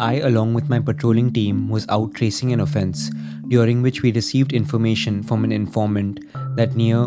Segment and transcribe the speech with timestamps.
[0.00, 3.10] I, along with my patrolling team, was out tracing an offense,
[3.48, 6.20] during which we received information from an informant
[6.54, 7.06] that near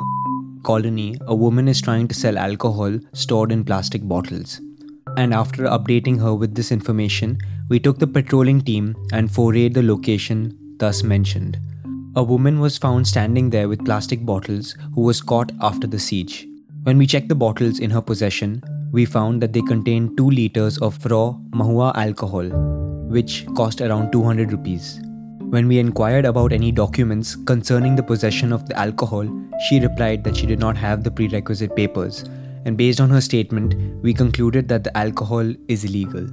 [0.63, 4.59] colony, a woman is trying to sell alcohol stored in plastic bottles.
[5.15, 7.37] And after updating her with this information,
[7.69, 11.59] we took the patrolling team and forayed the location thus mentioned.
[12.17, 16.45] A woman was found standing there with plastic bottles who was caught after the siege.
[16.83, 18.61] When we checked the bottles in her possession,
[18.91, 22.49] we found that they contained 2 liters of raw mahua alcohol,
[23.11, 25.01] which cost around 200 rupees.
[25.51, 29.27] When we inquired about any documents concerning the possession of the alcohol,
[29.67, 32.23] she replied that she did not have the prerequisite papers,
[32.65, 36.25] and based on her statement, we concluded that the alcohol is illegal.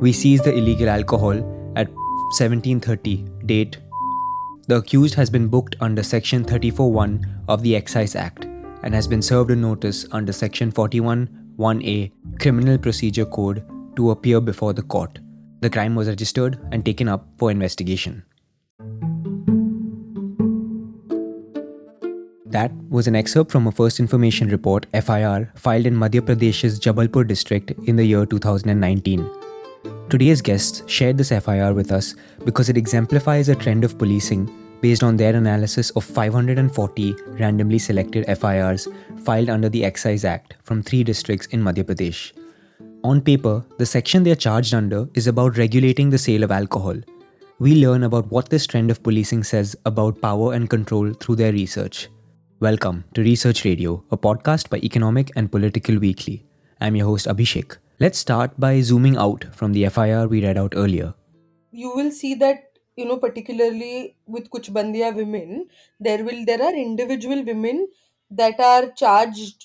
[0.00, 1.36] We seized the illegal alcohol
[1.76, 1.88] at
[2.38, 3.78] 1730 date.
[4.66, 8.46] The accused has been booked under section 341 of the Excise Act
[8.82, 13.62] and has been served a notice under section 41.1a Criminal Procedure Code
[13.96, 15.18] to appear before the court.
[15.64, 18.22] The crime was registered and taken up for investigation.
[22.44, 27.26] That was an excerpt from a First Information Report FIR filed in Madhya Pradesh's Jabalpur
[27.26, 29.26] district in the year 2019.
[30.10, 34.44] Today's guests shared this FIR with us because it exemplifies a trend of policing
[34.82, 38.86] based on their analysis of 540 randomly selected FIRs
[39.24, 42.32] filed under the Excise Act from three districts in Madhya Pradesh.
[43.04, 46.96] On paper, the section they are charged under is about regulating the sale of alcohol.
[47.58, 51.52] We learn about what this trend of policing says about power and control through their
[51.52, 52.08] research.
[52.60, 56.46] Welcome to Research Radio, a podcast by Economic and Political Weekly.
[56.80, 57.76] I'm your host Abhishek.
[58.00, 61.12] Let's start by zooming out from the FIR we read out earlier.
[61.82, 62.58] you will see that
[63.00, 63.94] you know particularly
[64.34, 65.48] with kuchbandiya women
[66.08, 67.80] there will there are individual women
[68.40, 69.64] that are charged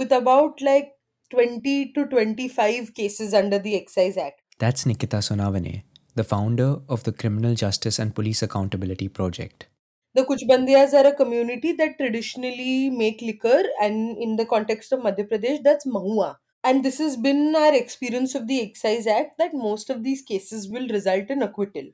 [0.00, 0.88] with about like
[1.32, 4.40] 20 to 25 cases under the excise act.
[4.58, 5.82] That's Nikita Sonavane,
[6.14, 9.68] the founder of the Criminal Justice and Police Accountability Project.
[10.14, 15.28] the kuchbandiyas are a community that traditionally make liquor and in the context of madhya
[15.30, 16.36] pradesh that's mahua.
[16.64, 20.68] And this has been our experience of the excise act that most of these cases
[20.68, 21.88] will result in acquittal.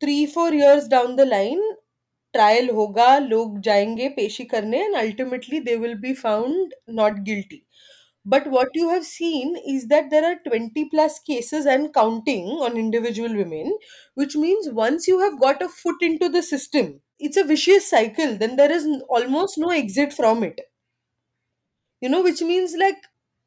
[0.00, 1.60] Three four years down the line
[2.34, 7.65] trial hoga log jayenge peshi karne and ultimately they will be found not guilty
[8.26, 12.76] but what you have seen is that there are 20 plus cases and counting on
[12.76, 13.78] individual women
[14.14, 18.36] which means once you have got a foot into the system it's a vicious cycle
[18.36, 20.60] then there is almost no exit from it.
[22.00, 22.96] You know which means like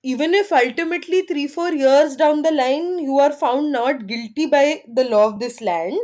[0.03, 4.83] even if ultimately 3 4 years down the line you are found not guilty by
[4.87, 5.97] the law of this land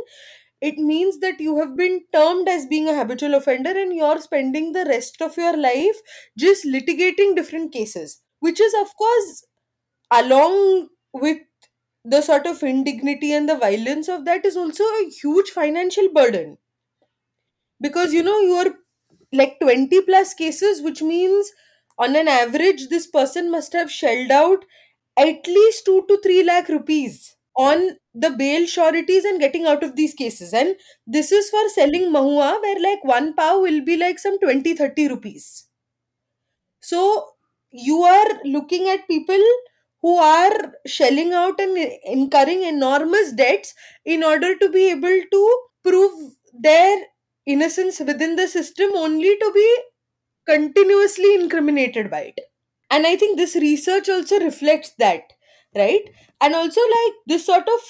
[0.60, 4.72] it means that you have been termed as being a habitual offender and you're spending
[4.72, 6.00] the rest of your life
[6.36, 9.44] just litigating different cases which is of course
[10.12, 11.38] along with
[12.04, 16.58] the sort of indignity and the violence of that is also a huge financial burden.
[17.80, 18.74] Because you know you're
[19.32, 21.50] like 20 plus cases which means
[21.98, 24.64] on an average this person must have shelled out
[25.18, 29.96] at least 2 to 3 lakh rupees on the bail sureties and getting out of
[29.96, 30.52] these cases.
[30.54, 30.76] And
[31.06, 35.08] this is for selling mahua where like one pow will be like some 20 30
[35.08, 35.66] rupees.
[36.80, 37.34] So
[37.76, 39.44] you are looking at people
[40.02, 46.32] who are shelling out and incurring enormous debts in order to be able to prove
[46.58, 47.02] their
[47.46, 49.68] innocence within the system only to be
[50.46, 52.40] continuously incriminated by it.
[52.90, 55.22] And i think this research also reflects that
[55.76, 56.02] right?
[56.40, 57.80] And also like this sort of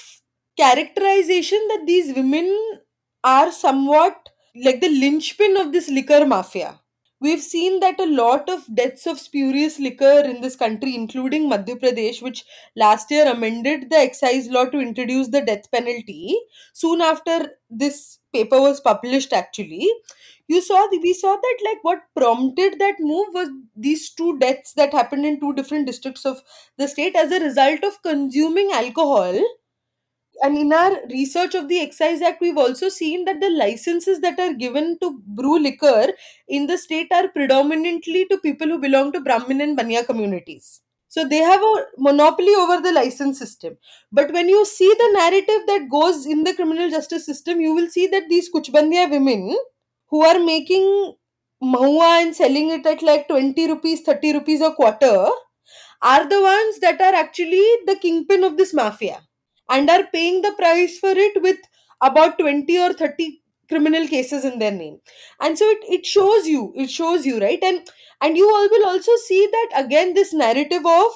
[0.57, 2.81] characterization that these women
[3.23, 4.29] are somewhat
[4.63, 6.79] like the linchpin of this liquor mafia
[7.19, 11.75] we've seen that a lot of deaths of spurious liquor in this country including madhya
[11.83, 12.43] pradesh which
[12.83, 16.37] last year amended the excise law to introduce the death penalty
[16.73, 17.37] soon after
[17.69, 19.87] this paper was published actually.
[20.49, 24.73] You saw the, we saw that like what prompted that move was these two deaths
[24.73, 26.41] that happened in two different districts of
[26.77, 29.37] the state as a result of consuming alcohol
[30.43, 34.39] and in our research of the excise act we've also seen that the licenses that
[34.39, 36.07] are given to brew liquor
[36.47, 40.81] in the state are predominantly to people who belong to brahmin and banya communities.
[41.09, 43.77] So they have a monopoly over the license system.
[44.11, 47.89] But when you see the narrative that goes in the criminal justice system you will
[47.89, 49.55] see that these kuchbandiya women
[50.09, 51.15] who are making
[51.63, 55.29] mahua and selling it at like 20 rupees 30 rupees a quarter
[56.01, 59.26] are the ones that are actually the kingpin of this mafia
[59.68, 61.58] and are paying the price for it with
[62.00, 64.98] about 20 or 30 criminal cases in their name
[65.40, 67.88] and so it, it shows you it shows you right and
[68.20, 71.12] and you all will also see that again this narrative of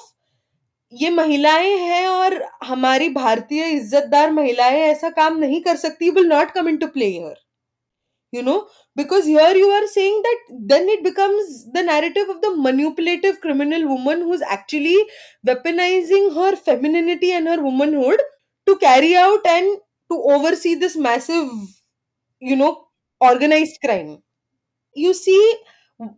[0.93, 2.33] ये महिलाएं हैं और
[2.63, 7.05] हमारी भारतीय इज्जतदार महिलाएं ऐसा काम नहीं कर सकती will not come into play
[7.05, 7.35] here
[8.35, 10.39] you know because here you are saying that
[10.71, 14.97] then it becomes the narrative of the manipulative criminal woman who's actually
[15.47, 18.19] weaponizing her femininity and her womanhood
[18.66, 19.78] to carry out and
[20.10, 21.48] to oversee this massive
[22.40, 22.86] you know
[23.20, 24.22] organized crime.
[24.94, 25.54] You see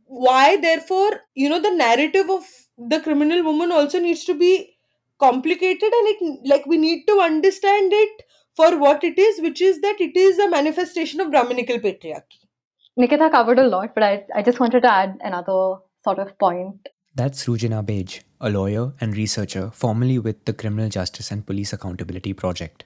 [0.07, 2.45] why therefore you know the narrative of
[2.79, 4.77] the criminal woman also needs to be
[5.21, 8.23] complicated and it like we need to understand it
[8.57, 12.41] for what it is which is that it is a manifestation of brahminical patriarchy.
[12.97, 16.89] Nikita covered a lot, but I, I just wanted to add another sort of point.
[17.15, 22.35] That's Srujana Bej, a lawyer and researcher formerly with the Criminal Justice and Police Accountability
[22.35, 22.85] Project.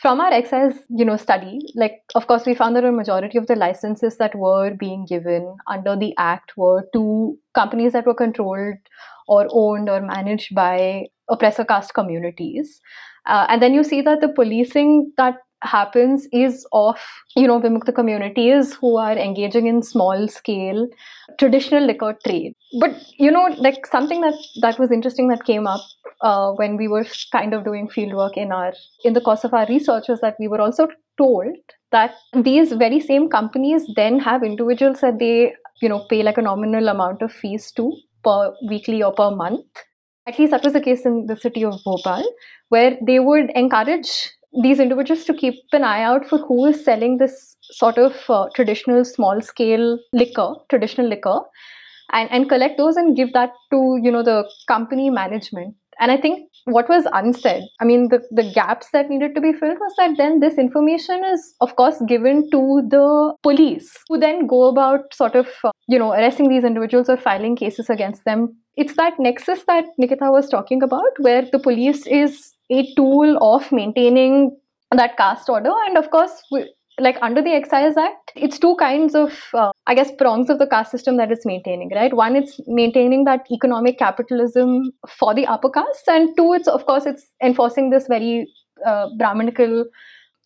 [0.00, 3.46] From our excise, you know, study, like of course we found that a majority of
[3.46, 8.76] the licenses that were being given under the act were to companies that were controlled
[9.26, 12.80] or owned or managed by oppressor caste communities.
[13.26, 16.96] Uh, and then you see that the policing that happens is of
[17.36, 20.86] you know vimukta communities who are engaging in small scale
[21.38, 22.54] traditional liquor trade.
[22.80, 25.80] But you know like something that that was interesting that came up
[26.20, 28.72] uh, when we were kind of doing fieldwork in our
[29.04, 30.88] in the course of our research was that we were also
[31.18, 31.56] told
[31.92, 36.42] that these very same companies then have individuals that they you know pay like a
[36.42, 39.84] nominal amount of fees to per weekly or per month.
[40.26, 42.24] At least that was the case in the city of bhopal
[42.70, 44.30] where they would encourage
[44.62, 48.46] these individuals to keep an eye out for who is selling this sort of uh,
[48.54, 51.40] traditional small scale liquor traditional liquor
[52.12, 55.74] and and collect those and give that to you know the company management.
[56.00, 59.52] And i think what was unsaid i mean the, the gaps that needed to be
[59.52, 64.46] filled was that then this information is of course given to the police who then
[64.46, 68.56] go about sort of uh, you know arresting these individuals or filing cases against them.
[68.76, 73.70] It's that nexus that nikita was talking about where the police is a tool of
[73.72, 74.56] maintaining
[74.90, 75.72] that caste order.
[75.86, 79.94] And of course we, like under the excise act it's two kinds of uh, i
[79.96, 82.14] guess prongs of the caste system that it's maintaining right?
[82.14, 86.06] One it's maintaining that economic capitalism for the upper caste.
[86.06, 88.48] And two it's of course it's enforcing this very
[88.86, 89.86] uh, brahminical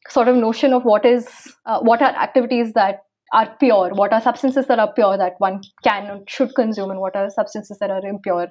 [0.08, 1.28] sort of notion of what is
[1.66, 3.02] uh, what are activities that
[3.34, 7.00] are pure what are substances that are pure that one can and should consume and
[7.00, 8.48] what are substances that are impure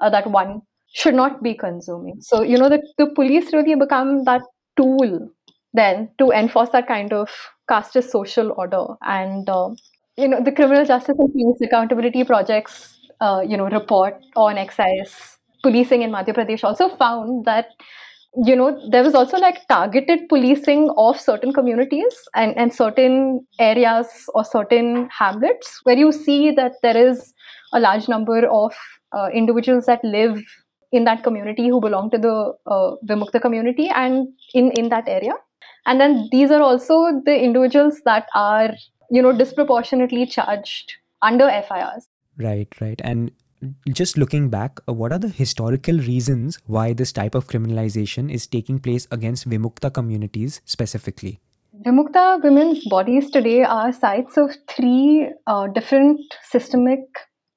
[0.00, 0.62] uh, that one
[0.94, 2.20] should not be consuming.
[2.20, 4.42] So, you know, the, the police really become that
[4.76, 5.28] tool
[5.72, 7.28] then to enforce that kind of
[7.68, 8.86] casteist social order.
[9.02, 9.70] And, uh,
[10.16, 15.34] you know, the Criminal Justice and Police Accountability Project's, uh, you know, report on excise
[15.64, 17.68] policing in Madhya Pradesh also found that
[18.46, 24.08] you know there was also like targeted policing of certain communities and, and certain areas
[24.34, 27.32] or certain hamlets where you see that there is
[27.72, 28.72] a large number of
[29.12, 30.42] uh, individuals that live
[30.94, 35.34] in that community who belong to the uh, Vimukta community and in, in that area.
[35.86, 38.70] And then these are also the individuals that are,
[39.10, 42.08] you know, disproportionately charged under FIRs.
[42.38, 43.00] Right, right.
[43.04, 43.32] And
[43.92, 48.46] just looking back, uh, what are the historical reasons why this type of criminalization is
[48.46, 51.40] taking place against Vimukta communities specifically?
[51.84, 57.00] Vimukta women's bodies today are sites of three uh, different systemic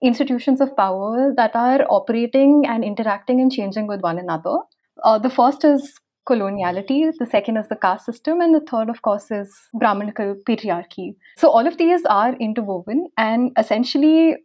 [0.02, 4.58] institutions of power that are operating and interacting and changing with one another.
[5.04, 9.02] Uh, the first is coloniality, the second is the caste system, and the third, of
[9.02, 11.16] course, is Brahminical patriarchy.
[11.38, 14.36] So all of these are interwoven, and essentially,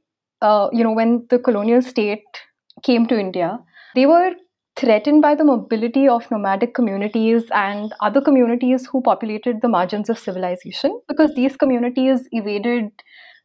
[0.40, 2.24] uh, you know, when the colonial state
[2.82, 3.58] came to India,
[3.94, 4.32] they were
[4.76, 10.18] threatened by the mobility of nomadic communities and other communities who populated the margins of
[10.18, 12.90] civilization because these communities evaded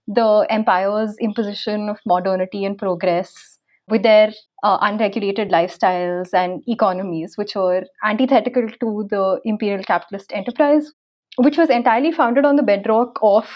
[0.07, 3.59] the empire's imposition of modernity and progress
[3.89, 4.31] with their
[4.63, 10.91] uh, unregulated lifestyles and economies, which were antithetical to the imperial capitalist enterprise,
[11.37, 13.47] which was entirely founded on the bedrock of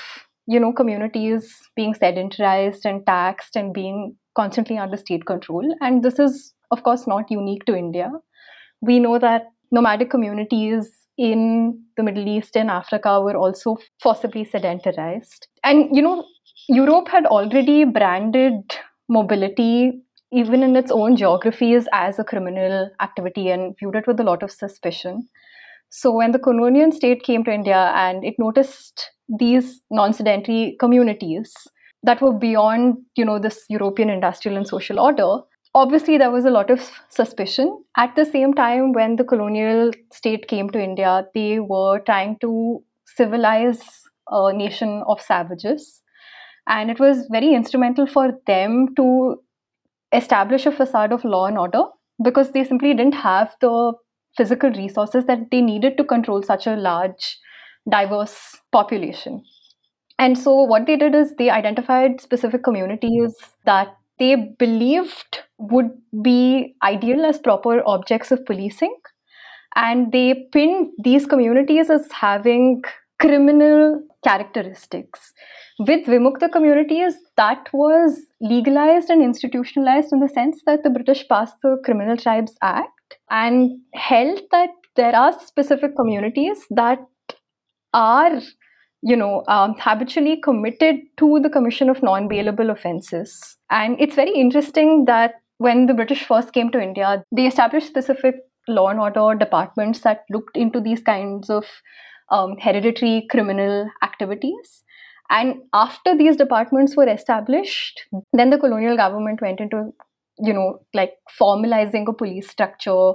[0.48, 5.76] you know communities being sedentarized and taxed and being constantly under state control.
[5.82, 8.10] And this is, of course, not unique to India.
[8.82, 15.48] We know that nomadic communities in the Middle East and Africa were also forcibly sedentarized.
[15.64, 16.26] And you know,
[16.74, 18.64] Europe had already branded
[19.10, 19.92] mobility,
[20.32, 24.42] even in its own geographies, as a criminal activity and viewed it with a lot
[24.42, 25.28] of suspicion.
[25.90, 31.54] So when the colonial state came to India and it noticed these non-sedentary communities
[32.04, 35.40] that were beyond, you know, this European industrial and social order,
[35.76, 37.84] obviously there was a lot of suspicion.
[37.98, 42.82] At the same time, when the colonial state came to India, they were trying to
[43.06, 43.82] civilize
[44.30, 46.01] a nation of savages
[46.68, 49.38] and it was very instrumental for them to
[50.14, 51.84] establish a facade of law and order
[52.24, 53.94] because they simply didn't have the
[54.38, 57.38] physical resources that they needed to control such a large,
[57.90, 59.44] diverse population.
[60.20, 65.92] And so, what they did is they identified specific communities that they believed would
[66.22, 68.96] be ideal as proper objects of policing.
[69.76, 72.84] And they pinned these communities as having
[73.20, 75.34] criminal characteristics.
[75.88, 81.56] With Vimukta communities, that was legalized and institutionalized in the sense that the British passed
[81.64, 87.00] the Criminal Tribes Act and held that there are specific communities that
[87.96, 88.42] are
[89.02, 95.06] you know um, habitually committed to the commission of non-bailable offenses and it's very interesting
[95.06, 98.36] that when the british first came to india they established specific
[98.68, 101.66] law and order departments that looked into these kinds of
[102.30, 104.84] um, hereditary criminal activities
[105.32, 108.02] and after these departments were established
[108.34, 109.84] then the colonial government went into
[110.40, 113.14] you know like formalizing a police structure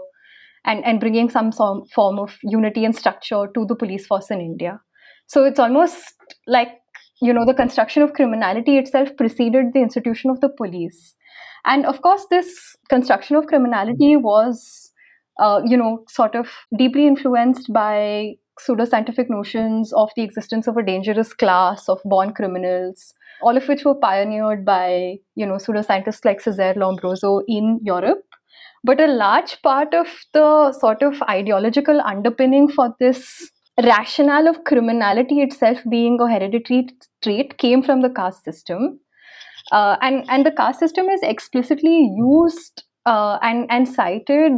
[0.65, 4.81] and, and bringing some form of unity and structure to the police force in india.
[5.29, 6.15] So it's almost
[6.47, 6.69] like
[7.21, 11.15] you know the construction of criminality itself preceded the institution of the police.
[11.65, 14.93] And of course this construction of criminality was
[15.41, 20.83] uh, you know sort of deeply influenced by pseudoscientific notions of the existence of a
[20.83, 26.41] dangerous class of born criminals all of which were pioneered by you know pseudoscientists like
[26.41, 28.25] cesare lombroso in europe
[28.85, 33.51] but a large part of the sort of ideological underpinning for this
[33.85, 36.89] rationale of criminality itself being a hereditary
[37.23, 39.01] trait came from the caste system.
[39.73, 44.53] Uh, and, and the caste system is explicitly used uh, and, and cited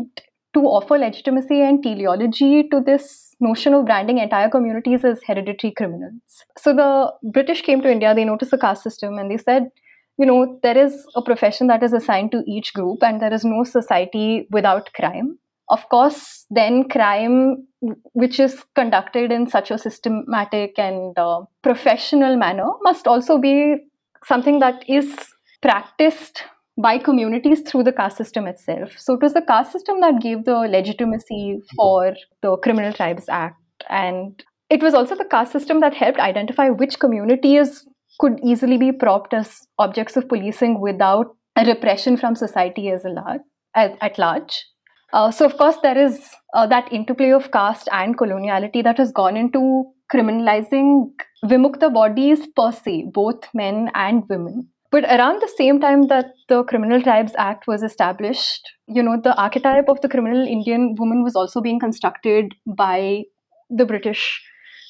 [0.59, 6.45] to offer legitimacy and teleology to this notion of branding entire communities as hereditary criminals.
[6.59, 9.71] So the British came to India, they noticed the caste system, and they said,
[10.19, 13.45] you know, there is a profession that is assigned to each group, and there is
[13.45, 15.39] no society without crime
[15.69, 17.67] of course, then crime,
[18.13, 23.77] which is conducted in such a systematic and uh, professional manner, must also be
[24.25, 25.15] something that is
[25.61, 26.45] practiced
[26.81, 28.93] by communities through the caste system itself.
[28.97, 33.57] So it was the caste system that gave the legitimacy for the Criminal Tribes Act.
[33.91, 37.85] And it was also the caste system that helped identify which communities
[38.21, 43.09] could easily be propped as objects of policing without a repression from society as a
[43.09, 43.41] large,
[43.75, 44.65] as, at large.
[45.13, 49.11] Uh, so, of course, there is uh, that interplay of caste and coloniality that has
[49.11, 51.11] gone into criminalizing
[51.45, 54.69] Vimukta bodies per se, both men and women.
[54.91, 59.37] But around the same time that the Criminal Tribes Act was established, you know, the
[59.37, 63.25] archetype of the criminal Indian woman was also being constructed by
[63.69, 64.43] the British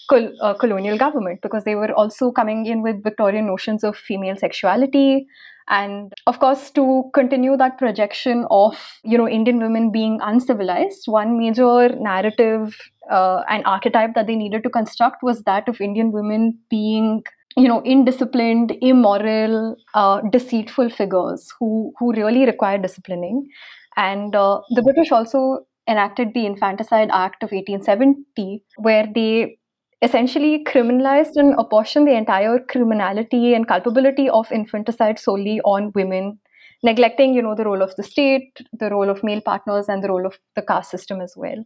[0.08, 4.36] col- uh, colonial government because they were also coming in with Victorian notions of female
[4.36, 5.26] sexuality,
[5.68, 8.74] and of course to continue that projection of
[9.04, 12.74] you know indian women being uncivilized one major narrative
[13.10, 17.22] uh, and archetype that they needed to construct was that of indian women being
[17.56, 23.48] you know indisciplined immoral uh, deceitful figures who who really require disciplining.
[23.96, 29.58] And uh, the british also enacted the infanticide act of 1870 where they
[30.02, 36.38] essentially criminalized and apportioned the entire criminality and culpability of infanticide solely on women
[36.82, 40.08] neglecting you know the role of the state the role of male partners and the
[40.08, 41.64] role of the caste system as well.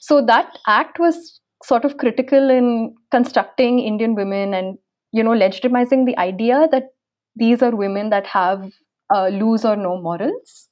[0.00, 4.76] So that act was sort of critical in constructing indian women and
[5.12, 6.84] you know legitimizing the idea that
[7.36, 8.70] these are women that have
[9.14, 10.68] uh, loose or no morals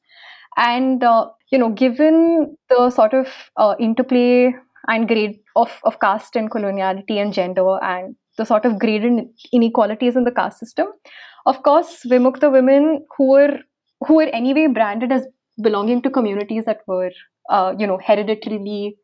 [0.56, 4.52] and uh, you know given the sort of uh, interplay
[4.88, 10.16] and grade of, of caste and coloniality and gender and the sort of graded inequalities
[10.16, 10.86] in the caste system.
[11.46, 13.58] Of course, Vimukta women who were
[14.06, 15.26] who were anyway branded as
[15.62, 17.10] belonging to communities that were,
[17.50, 18.96] uh, you know, hereditarily,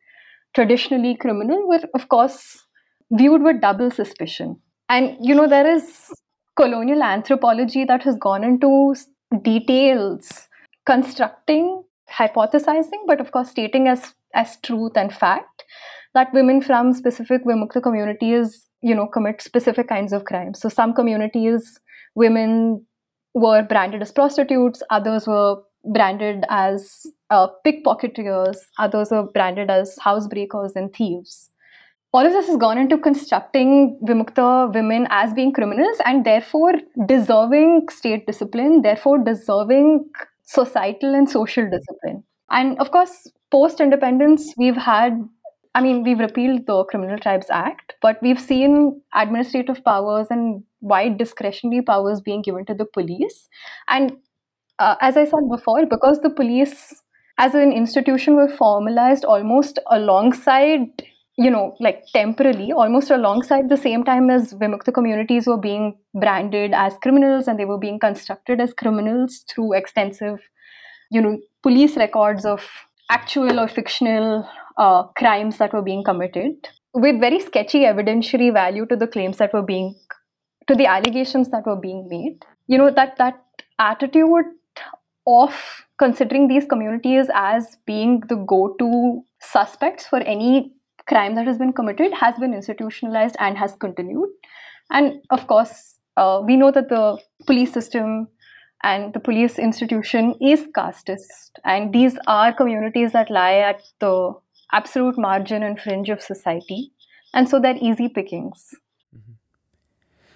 [0.55, 2.65] traditionally criminal were, of course,
[3.13, 4.61] viewed with double suspicion.
[4.89, 6.13] And you know, there is
[6.57, 8.95] colonial anthropology that has gone into
[9.43, 10.49] details,
[10.87, 15.65] constructing, hypothesizing, but of course, stating as as truth and fact
[16.15, 20.61] that women from specific Vimukta communities, you know, commit specific kinds of crimes.
[20.61, 21.79] So some communities,
[22.15, 22.85] women
[23.35, 25.57] were branded as prostitutes, others were
[25.93, 31.51] branded as uh, pickpocketeers, others were branded as housebreakers and thieves.
[32.17, 36.73] All of this has gone into constructing Vimukta women as being criminals and therefore
[37.05, 40.07] deserving state discipline, therefore deserving
[40.43, 42.25] societal and social discipline.
[42.49, 45.13] And of course, post independence, we've had,
[45.75, 51.19] I mean, we've repealed the Criminal Tribes Act, but we've seen administrative powers and wide
[51.19, 53.47] discretionary powers being given to the police.
[53.89, 54.17] And
[54.79, 56.95] uh, as I said before, because the police
[57.37, 60.87] as an institution were formalized almost alongside
[61.39, 66.73] you know, like temporarily, almost alongside the same time as Vimukta communities were being branded
[66.73, 70.39] as criminals and they were being constructed as criminals through extensive,
[71.11, 72.67] you know, police records of
[73.11, 76.55] actual or fictional uh, crimes that were being committed
[76.95, 79.95] with very sketchy evidentiary value to the claims that were being
[80.67, 82.39] to the allegations that were being made.
[82.67, 83.43] You know that that
[83.79, 84.47] attitude
[85.27, 85.55] of
[85.99, 90.73] considering these communities as being the go-to suspects for any
[91.07, 94.29] crime that has been committed has been institutionalized and has continued.
[94.91, 98.29] And of course, uh, we know that the police system
[98.83, 104.33] and the police institution is casteist, and these are communities that lie at the
[104.73, 106.93] absolute margin and fringe of society,
[107.33, 108.75] and so they're easy pickings.
[109.17, 109.33] Mm-hmm.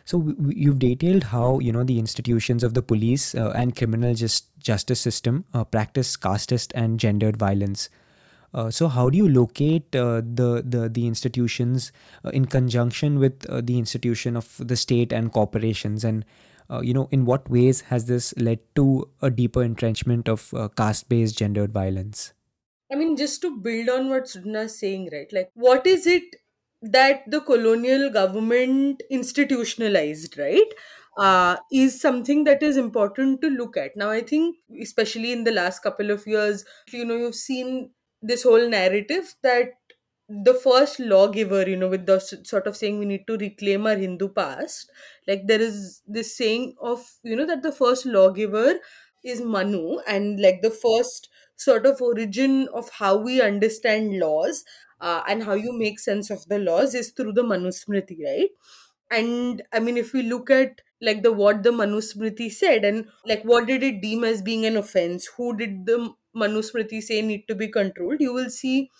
[0.04, 4.48] So you've detailed how you know the institutions of the police uh, and criminal just
[4.58, 7.90] justice system uh, practice casteist and gendered violence.
[8.52, 11.92] Uh, so how do you locate uh, the, the the institutions
[12.24, 16.04] uh, in conjunction with the institution of the state and corporations?
[16.04, 16.24] And
[16.82, 21.36] you know in what ways has this led to a deeper entrenchment of caste based
[21.36, 22.32] gendered violence?
[22.92, 26.36] I mean just to build on what Srujana is saying right like what is it
[26.82, 30.72] that the colonial government institutionalized right
[31.18, 33.96] uh, is something that is important to look at.
[33.96, 37.90] Now i think especially in the last couple of years you know you've seen
[38.22, 39.72] this whole narrative that
[40.28, 43.96] the first lawgiver, you know, with the sort of saying we need to reclaim our
[43.96, 44.90] Hindu past,
[45.26, 48.74] like there is this saying of, you know, that the first lawgiver
[49.24, 54.64] is Manu, and like the first sort of origin of how we understand laws
[55.00, 58.48] uh, and how you make sense of the laws is through the Manusmriti, right?
[59.10, 63.42] And I mean, if we look at like the what the Manusmriti said and like
[63.42, 67.54] what did it deem as being an offense, who did the Manusmriti say need to
[67.54, 68.90] be controlled, you will see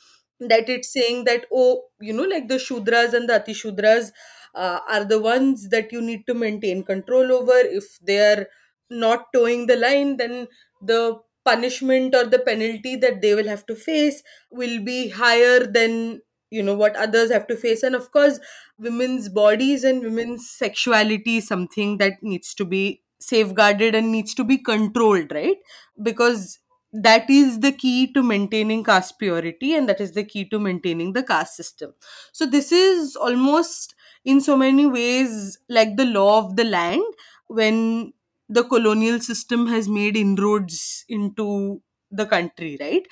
[0.41, 4.11] that it's saying that, oh, you know, like the Shudras and the Atishudras
[4.55, 7.52] uh, are the ones that you need to maintain control over.
[7.57, 8.47] If they are
[8.89, 10.49] not toeing the line, then
[10.81, 16.21] the punishment or the penalty that they will have to face will be higher than
[16.50, 18.39] you know what others have to face and of course
[18.78, 24.45] women's bodies and women's sexuality is something that needs to be safeguarded and needs to
[24.45, 25.57] be controlled right
[26.02, 26.59] because
[26.93, 31.13] that is the key to maintaining caste purity and that is the key to maintaining
[31.13, 31.95] the caste system.
[32.33, 37.03] So this is almost in so many ways like the law of the land
[37.47, 38.13] when
[38.49, 43.07] the colonial system has made inroads into the country right?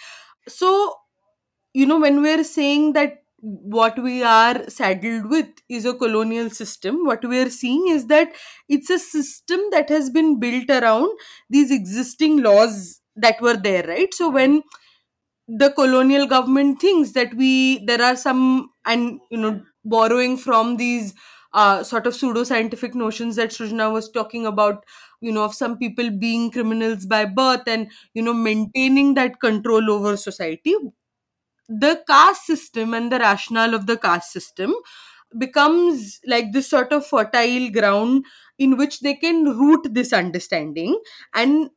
[0.48, 0.94] So
[1.74, 7.04] you know when we're saying that what we are saddled with is a colonial system
[7.04, 8.32] what we are seeing is that
[8.68, 11.08] it's a system that has been built around
[11.48, 14.12] these existing laws that were there right?
[14.14, 14.62] So when
[15.48, 21.14] the colonial government thinks that we there are some and you know borrowing from these
[21.54, 24.84] uh, sort of pseudo scientific notions that Srujana was talking about
[25.22, 29.90] you know of some people being criminals by birth and you know maintaining that control
[29.90, 30.74] over society
[31.68, 34.74] the caste system and the rationale of the caste system
[35.38, 38.24] becomes like this sort of fertile ground
[38.58, 40.98] in which they can root this understanding
[41.34, 41.68] and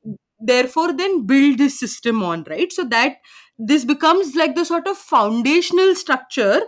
[0.41, 2.71] therefore then build this system on right?
[2.71, 3.17] So that
[3.58, 6.62] this becomes like the sort of foundational structure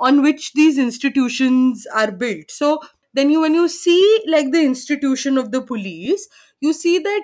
[0.00, 2.50] on which these institutions are built.
[2.50, 2.80] So
[3.14, 6.28] then you when you see like the institution of the police
[6.60, 7.22] you see that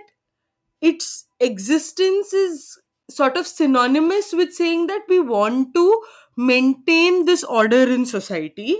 [0.81, 2.79] its existence is
[3.11, 6.03] sort of synonymous with saying that we want to
[6.37, 8.77] maintain this order in society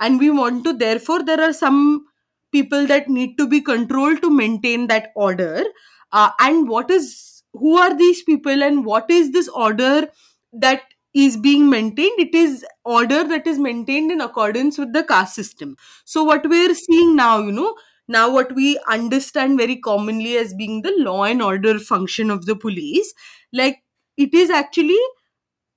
[0.00, 2.04] and we want to therefore there are some
[2.52, 5.64] people that need to be controlled to maintain that order
[6.12, 10.08] uh, and what is who are these people and what is this order
[10.52, 10.82] that
[11.14, 12.18] is being maintained?
[12.18, 15.76] It is order that is maintained in accordance with the caste system.
[16.04, 17.74] So what we're seeing now you know
[18.06, 22.56] now what we understand very commonly as being the law and order function of the
[22.56, 23.12] police
[23.52, 23.82] like
[24.16, 24.98] it is actually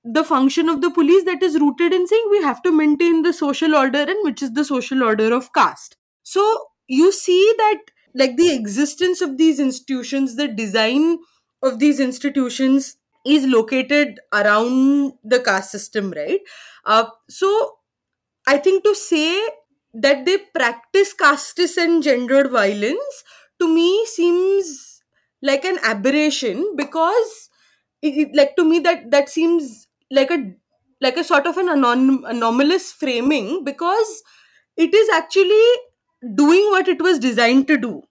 [0.04, 3.32] the function of the police that is rooted in saying we have to maintain the
[3.32, 5.96] social order and which is the social order of caste.
[6.24, 7.78] So you see that
[8.14, 11.18] like the existence of these institutions the design
[11.62, 16.40] of these institutions is located around the caste system right?
[16.84, 17.76] Uh, so
[18.46, 19.40] i think to say
[19.94, 23.24] that they practice casteist and gendered violence
[23.60, 25.02] to me seems
[25.42, 27.48] like an aberration because
[28.02, 30.52] it, it, like to me that that seems like a
[31.00, 34.22] like a sort of an anomalous framing because
[34.76, 35.64] it is actually
[36.34, 38.02] doing what it was designed to do.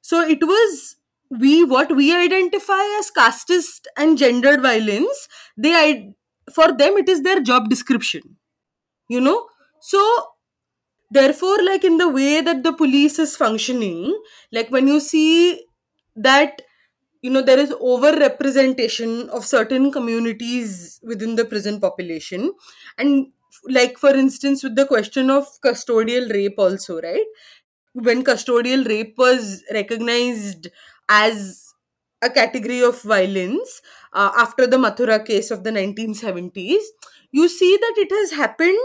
[0.00, 0.96] So it was
[1.30, 6.12] we what we identify as casteist and gendered violence they
[6.52, 8.20] for them it is their job description
[9.08, 9.48] you know?
[9.80, 10.00] So
[11.10, 14.16] therefore like in the way that the police is functioning
[14.52, 15.64] like when you see
[16.16, 16.62] that
[17.22, 22.52] you know there is over representation of certain communities within the prison population
[22.98, 23.28] and
[23.68, 27.26] like for instance with the question of custodial rape also right
[27.94, 30.68] when custodial rape was recognized
[31.08, 31.72] as
[32.22, 36.84] a category of violence uh, after the Mathura case of the 1970s,
[37.32, 38.78] you see that it has happened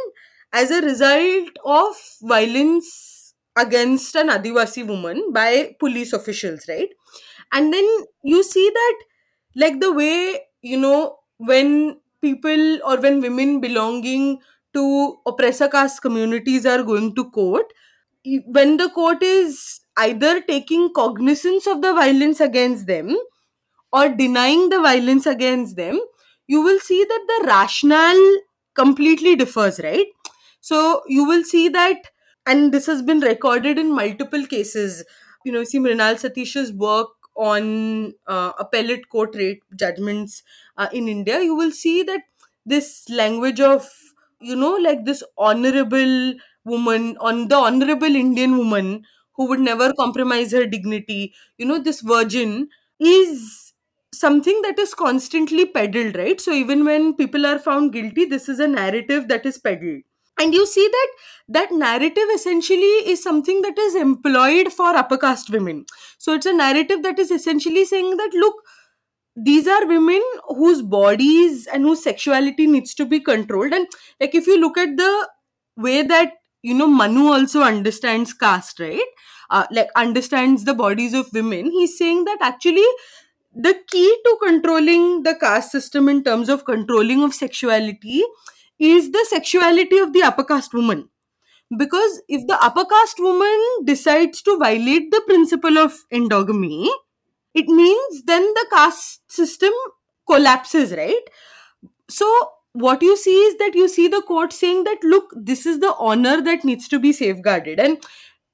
[0.53, 6.89] as a result of violence against an Adivasi woman by police officials, right?
[7.51, 7.87] And then
[8.23, 8.95] you see that,
[9.55, 14.39] like the way, you know, when people or when women belonging
[14.73, 17.71] to oppressor caste communities are going to court,
[18.47, 23.17] when the court is either taking cognizance of the violence against them
[23.91, 25.99] or denying the violence against them,
[26.47, 28.37] you will see that the rationale
[28.75, 30.07] completely differs, right?
[30.61, 31.97] So you will see that,
[32.45, 35.03] and this has been recorded in multiple cases.
[35.45, 40.43] You know, see Mrinal Satish's work on uh, appellate court rate judgments
[40.77, 42.21] uh, in India, you will see that
[42.65, 43.89] this language of,
[44.41, 46.33] you know, like this honorable
[46.69, 49.03] woman, on the honorable Indian woman
[49.35, 53.73] who would never compromise her dignity, you know, this virgin is
[54.13, 56.41] something that is constantly peddled, right?
[56.41, 60.01] So even when people are found guilty, this is a narrative that is peddled.
[60.39, 61.07] And you see that
[61.49, 65.85] that narrative essentially is something that is employed for upper caste women.
[66.17, 68.55] So it's a narrative that is essentially saying that look,
[69.35, 73.73] these are women whose bodies and whose sexuality needs to be controlled.
[73.73, 73.87] And
[74.19, 75.29] like if you look at the
[75.77, 79.11] way that you know Manu also understands caste, right?
[79.49, 81.71] Uh, like understands the bodies of women.
[81.71, 82.85] He's saying that actually
[83.55, 88.23] the key to controlling the caste system in terms of controlling of sexuality
[88.79, 91.09] is the sexuality of the upper caste woman
[91.77, 96.89] because if the upper caste woman decides to violate the principle of endogamy
[97.53, 99.73] it means then the caste system
[100.29, 101.23] collapses right
[102.09, 102.27] so
[102.73, 105.93] what you see is that you see the court saying that look this is the
[105.97, 107.79] honor that needs to be safeguarded.
[107.79, 107.97] And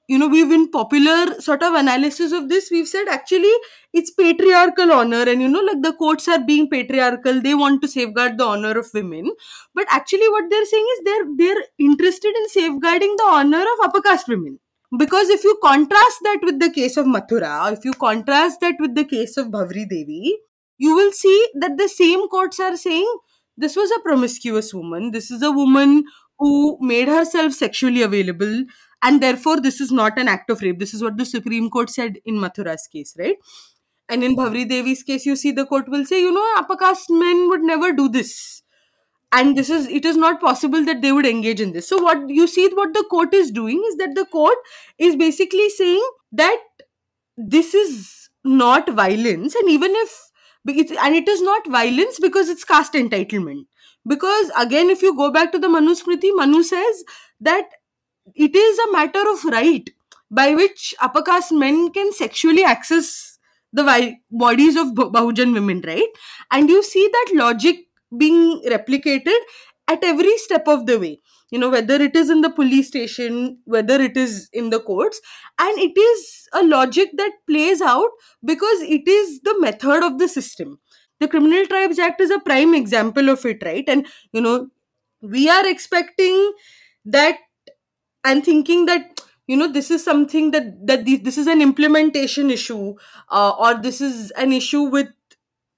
[0.08, 3.51] you know we've in popular sort of analysis of this we've said actually
[3.93, 5.23] it's patriarchal honor.
[5.28, 7.41] And you know like the courts are being patriarchal.
[7.41, 9.32] They want to safeguard the honor of women.
[9.73, 14.01] But actually what they're saying is they're they're interested in safeguarding the honor of upper
[14.01, 14.60] caste women.
[14.97, 18.95] Because if you contrast that with the case of Mathura, if you contrast that with
[18.95, 20.38] the case of Bhanwari Devi,
[20.78, 23.12] you will see that the same courts are saying
[23.57, 25.11] this was a promiscuous woman.
[25.11, 26.03] This is a woman
[26.39, 28.65] who made herself sexually available,
[29.01, 30.79] and therefore this is not an act of rape.
[30.79, 33.37] This is what the Supreme Court said in Mathura's case, right?
[34.09, 37.09] And in Bhanwari Devi's case, you see the court will say, you know, upper caste
[37.09, 38.61] men would never do this
[39.31, 42.29] and this is it is not possible that they would engage in this so what
[42.29, 44.57] you see what the court is doing is that the court
[44.97, 46.61] is basically saying that
[47.37, 50.31] this is not violence and even if
[50.67, 53.65] and it is not violence because it's caste entitlement
[54.08, 57.04] because again if you go back to the manusmriti manu says
[57.39, 57.65] that
[58.36, 59.89] it is a matter of right
[60.32, 63.38] by which upper caste men can sexually access
[63.73, 66.08] the bodies of Ba- Bahujan women, right?
[66.51, 69.36] And you see that logic being replicated
[69.88, 71.21] at every step of the way.
[71.51, 75.21] You know, whether it is in the police station, whether it is in the courts,
[75.60, 78.10] and it is a logic that plays out
[78.43, 80.79] because it is the method of the system.
[81.19, 83.86] The Criminal Tribes Act is a prime example of it, right?
[83.88, 84.69] And you know,
[85.21, 86.53] we are expecting
[87.05, 87.38] that
[88.23, 92.49] and thinking that you know this is something that that this, this is an implementation
[92.49, 92.95] issue
[93.29, 95.08] uh, or this is an issue with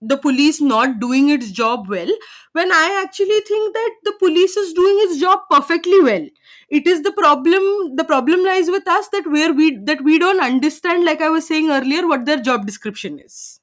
[0.01, 2.09] the police not doing its job well
[2.53, 6.27] when i actually think that the police is doing its job perfectly well.
[6.69, 10.41] It is the problem the problem lies with us that where we that we don't
[10.41, 13.59] understand like i was saying earlier what their job description is.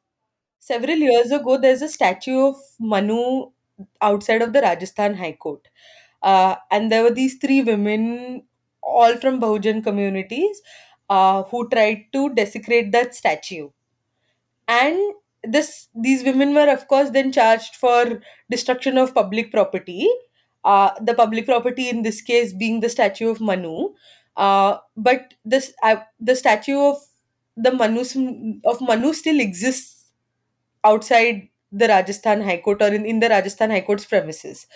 [0.61, 3.51] Several years ago there's a statue of manu
[4.01, 5.68] outside of the rajasthan high court.
[6.23, 8.44] Uh, and there were these three women
[8.83, 10.62] all from Bahujan communities
[11.11, 13.68] uh, who tried to desecrate that statue.
[14.68, 15.14] And
[15.47, 20.09] this these women were of course then charged for destruction of public property.
[20.65, 23.91] Uh, the public property in this case being the statue of Manu.
[24.37, 26.97] Uh, but this uh, the statue of
[27.57, 28.05] the Manu
[28.65, 30.11] of Manu still exists
[30.83, 34.67] outside the Rajasthan High Court or in, in the Rajasthan High Court's premises.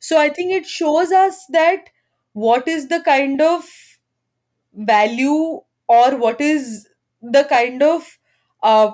[0.00, 1.90] So I think it shows us that
[2.32, 3.64] what is the kind of
[4.74, 6.88] value or what is
[7.22, 8.18] the kind of
[8.62, 8.92] uh,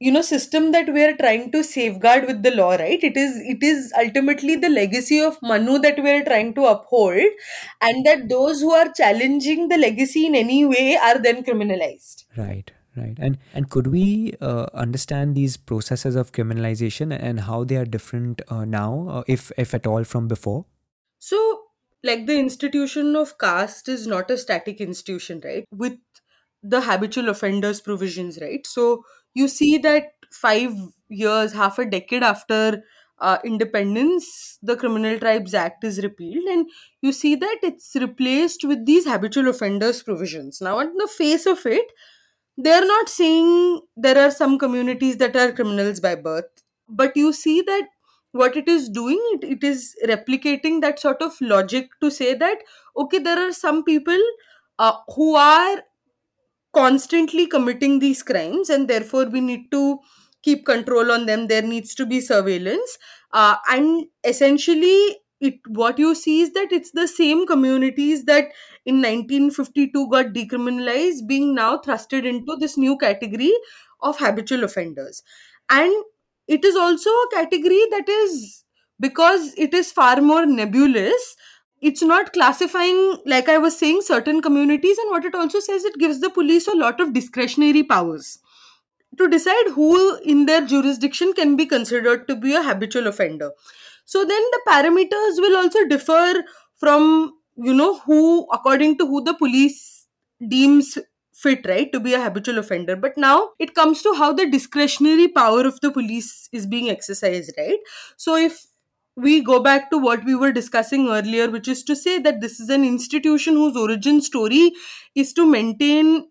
[0.00, 3.36] you know system that we are trying to safeguard with the law right it is
[3.54, 7.42] it is ultimately the legacy of manu that we are trying to uphold
[7.82, 12.70] and that those who are challenging the legacy in any way are then criminalized Right,
[12.96, 13.16] right.
[13.18, 18.42] And and could we uh, understand these processes of criminalization and how they are different
[18.48, 20.66] uh, now, uh, if if at all, from before?
[21.18, 21.62] So,
[22.02, 25.64] like the institution of caste is not a static institution, right?
[25.72, 25.98] With
[26.62, 28.66] the habitual offenders provisions, right?
[28.66, 29.04] So,
[29.34, 30.72] you see that five
[31.08, 32.82] years, half a decade after
[33.18, 36.66] uh, independence, the Criminal Tribes Act is repealed, and
[37.02, 40.60] you see that it's replaced with these habitual offenders provisions.
[40.60, 41.86] Now, on the face of it,
[42.56, 46.44] they're not saying there are some communities that are criminals by birth,
[46.88, 47.88] but you see that
[48.32, 52.58] what it is doing it, it is replicating that sort of logic to say that
[52.96, 54.18] okay there are some people
[54.78, 55.82] uh, who are
[56.72, 59.98] constantly committing these crimes and therefore we need to
[60.42, 61.46] keep control on them.
[61.48, 62.98] There needs to be surveillance.
[63.32, 68.48] Uh, and essentially it what you see is that it's the same communities that
[68.84, 73.52] in 1952 got decriminalized being now thrusted into this new category
[74.02, 75.22] of habitual offenders.
[75.70, 76.04] And
[76.48, 78.64] it is also a category that is
[78.98, 81.36] because it is far more nebulous
[81.80, 85.98] it's not classifying like i was saying certain communities and what it also says it
[85.98, 88.38] gives the police a lot of discretionary powers.
[89.18, 93.50] To decide who in their jurisdiction can be considered to be a habitual offender.
[94.04, 96.44] So then the parameters will also differ
[96.76, 100.06] from you know who according to who the police
[100.48, 100.96] deems
[101.32, 102.96] fit right to be a habitual offender.
[102.96, 107.52] But now it comes to how the discretionary power of the police is being exercised
[107.58, 107.78] right?
[108.16, 108.66] So if
[109.20, 112.60] we go back to what we were discussing earlier which is to say that this
[112.60, 114.72] is an institution whose origin story
[115.14, 116.26] is to maintain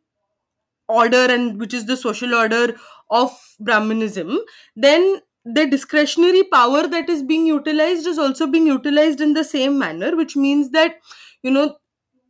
[0.88, 2.75] order and which is the social order
[3.12, 4.39] of brahmanism
[4.75, 9.78] then the discretionary power that is being utilized is also being utilized in the same
[9.78, 10.95] manner which means that
[11.43, 11.75] you know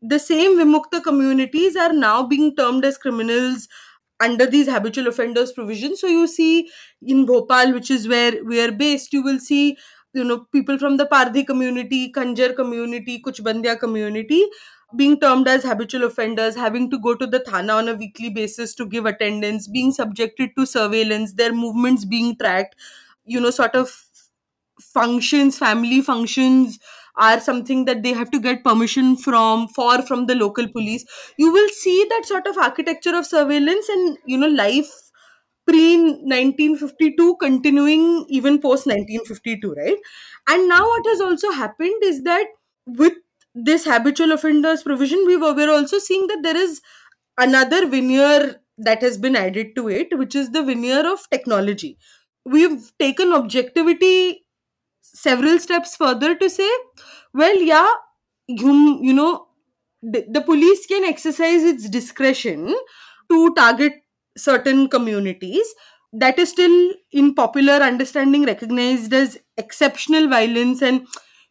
[0.01, 3.67] the same vimukta communities are now being termed as criminals
[4.21, 6.01] under these habitual offenders provisions.
[6.01, 6.69] So you see
[7.01, 9.77] in bhopal which is where we are based you will see
[10.13, 14.43] you know people from the pardhi community kanjar community kuchbandia community
[14.95, 18.73] being termed as habitual offenders, having to go to the thana on a weekly basis
[18.73, 22.75] to give attendance, being subjected to surveillance, their movements being tracked,
[23.25, 24.03] you know, sort of
[24.81, 26.79] functions, family functions
[27.17, 31.05] are something that they have to get permission from for from the local police.
[31.37, 34.89] You will see that sort of architecture of surveillance and you know life
[35.69, 35.97] pre
[36.33, 39.97] 1952 continuing even post 1952 right?
[40.49, 42.47] And now what has also happened is that
[42.85, 43.13] with
[43.55, 46.81] this habitual offenders provision we were we're also seeing that there is
[47.37, 51.97] another veneer that has been added to it which is the veneer of technology.
[52.45, 54.45] We've taken objectivity
[55.01, 56.69] several steps further to say
[57.33, 57.89] well yeah
[58.47, 59.47] you, you know
[60.01, 62.75] the, the police can exercise its discretion
[63.31, 63.93] to target
[64.41, 65.73] certain communities
[66.13, 71.05] that is still in popular understanding recognized as exceptional violence and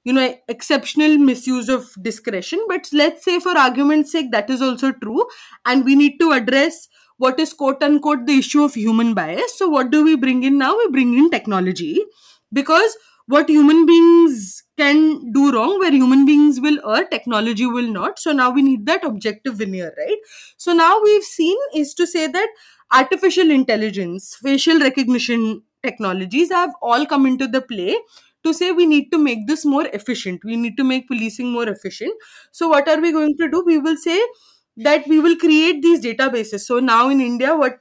[0.05, 2.61] you know exceptional misuse of discretion.
[2.68, 5.27] But let's say for argument's sake that is also true.
[5.64, 9.59] And we need to address what is quote unquote the issue of human bias.
[9.59, 10.77] So what do we bring in now?
[10.77, 12.01] We bring in technology.
[12.53, 12.96] Because
[13.27, 18.18] what human beings can do wrong where human beings will err technology will not.
[18.18, 20.16] So now we need that objective veneer right?
[20.57, 22.48] So now we've seen is to say that
[22.92, 27.96] artificial intelligence facial recognition technologies have all come into the play
[28.44, 30.44] to say we need to make this more efficient.
[30.44, 32.12] We need to make policing more efficient.
[32.53, 33.62] So what are we going to do?
[33.66, 34.20] We will say
[34.77, 36.61] that we will create these databases.
[36.61, 37.79] So now in india what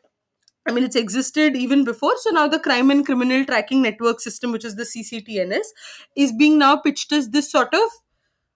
[0.68, 2.14] I mean, it's existed even before.
[2.18, 5.68] So now the Crime and Criminal Tracking Network System, which is the CCTNS,
[6.16, 7.84] is being now pitched as this sort of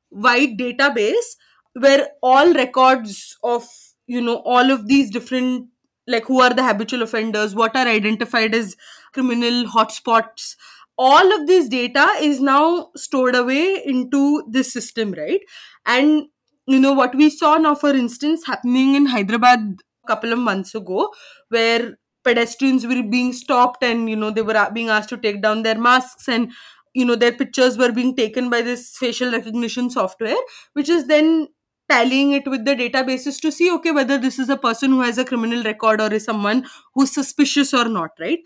[0.10, 1.38] wide database
[1.74, 3.66] where all records of,
[4.08, 5.70] you know, all of these different,
[6.08, 8.76] like who are the habitual offenders, what are identified as
[9.14, 10.56] criminal hotspots,
[10.98, 15.42] all of this data is now stored away into this system, right?
[15.86, 16.28] And,
[16.68, 19.60] you know, what we saw now, for instance, happening in Hyderabad
[20.04, 21.12] a couple of months ago,
[21.50, 25.64] where pedestrians were being stopped and you know they were being asked to take down
[25.64, 26.52] their masks and
[26.94, 30.38] you know their pictures were being taken by this facial recognition software
[30.74, 31.48] which is then
[31.92, 35.18] tallying it with the databases to see okay whether this is a person who has
[35.18, 38.40] a criminal record or is someone who's suspicious or not right?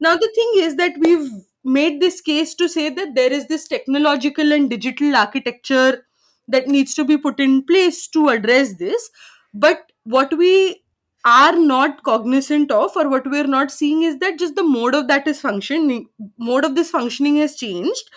[0.00, 1.30] Now the thing is that we've
[1.64, 6.06] made this case to say that there is this technological and digital architecture
[6.48, 9.10] that needs to be put in place to address this.
[9.54, 10.82] But what we
[11.24, 15.08] are not cognizant of or what we're not seeing is that just the mode of
[15.08, 16.06] that is functioning
[16.38, 18.10] mode of this functioning has changed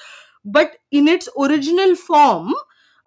[0.44, 2.54] but in its original form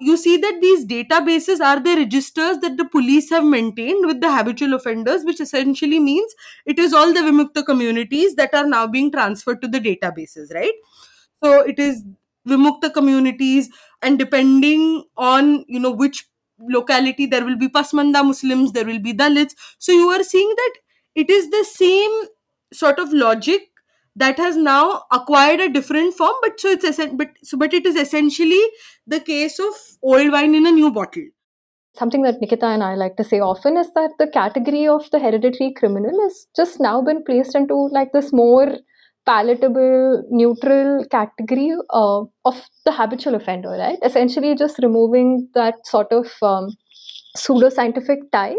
[0.00, 4.32] you see that these databases are the registers that the police have maintained with the
[4.34, 6.34] habitual offenders which essentially means
[6.66, 10.72] it is all the vimukta communities that are now being transferred to the databases right?
[11.42, 12.04] So it is
[12.48, 13.68] vimukta communities
[14.02, 16.26] and depending on you know which
[16.58, 19.54] locality there will be pasmanda muslims there will be dalits.
[19.78, 20.74] So you are seeing that
[21.14, 22.10] it is the same
[22.72, 23.69] sort of logic
[24.20, 27.96] that has now acquired a different form but so it's but so but it is
[27.96, 28.62] essentially
[29.06, 31.28] the case of old wine in a new bottle
[31.98, 35.18] Something that Nikita and I like to say often is that the category of the
[35.18, 38.76] hereditary criminal has just now been placed into like this more
[39.26, 43.98] palatable, neutral category uh, of the habitual offender, right?
[44.04, 46.70] Essentially, just removing that sort of um,
[47.36, 48.56] pseudoscientific tie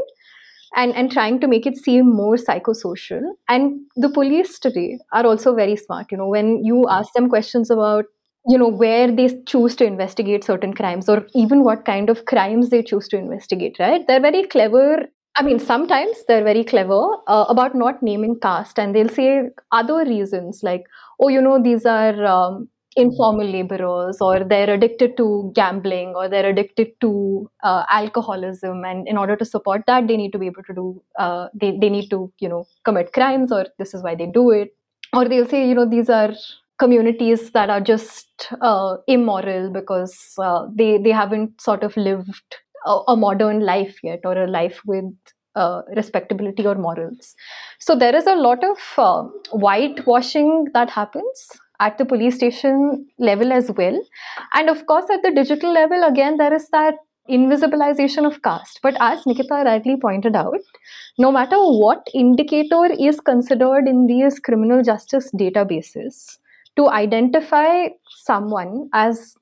[0.75, 3.21] and, and trying to make it seem more psychosocial.
[3.49, 6.07] And the police today are also very smart.
[6.11, 8.05] You know, when you ask them questions about
[8.47, 12.69] you know where they choose to investigate certain crimes or even what kind of crimes
[12.69, 15.05] they choose to investigate right they're very clever
[15.35, 20.03] i mean sometimes they're very clever uh, about not naming caste and they'll say other
[20.05, 20.83] reasons like
[21.19, 26.49] oh you know these are um, informal laborers or they're addicted to gambling or they're
[26.49, 30.63] addicted to uh, alcoholism and in order to support that they need to be able
[30.63, 34.13] to do uh, they, they need to you know commit crimes or this is why
[34.13, 34.75] they do it
[35.13, 36.33] or they'll say you know these are
[36.79, 42.97] communities that are just uh, immoral because uh, they they haven't sort of lived a,
[43.09, 45.13] a, modern life yet or a life with
[45.55, 47.35] uh, respectability or morals.
[47.79, 51.47] So there is a lot of uh, whitewashing that happens
[51.81, 54.01] at the police station level as well,
[54.53, 56.95] and of course at the digital level again there is that
[57.29, 58.79] invisibilization of caste.
[58.83, 60.57] But as Nikita rightly pointed out,
[61.17, 66.37] no matter what indicator is considered in these criminal justice databases,
[66.77, 67.87] to identify
[68.23, 69.35] someone as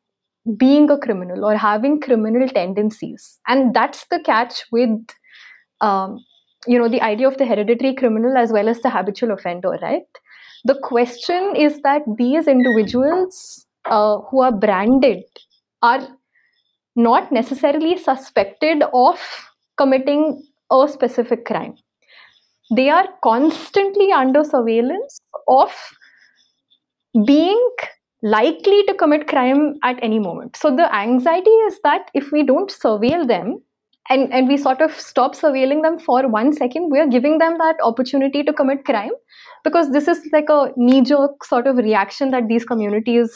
[0.57, 4.89] being a criminal or having criminal tendencies and that's the catch with
[5.81, 6.17] um,
[6.65, 10.07] you know the idea of the hereditary criminal as well as the habitual offender right
[10.65, 15.23] the question is that these individuals uh, who are branded
[15.81, 16.07] are
[16.95, 19.19] not necessarily suspected of
[19.77, 21.75] committing a specific crime
[22.71, 25.71] they are constantly under surveillance of
[27.25, 27.69] being
[28.21, 30.55] likely to commit crime at any moment.
[30.55, 33.61] So the anxiety is that if we don't surveil them
[34.09, 37.57] and, and we sort of stop surveilling them for one second, we are giving them
[37.59, 39.11] that opportunity to commit crime
[39.63, 43.31] because this is like a knee jerk sort of reaction that these communities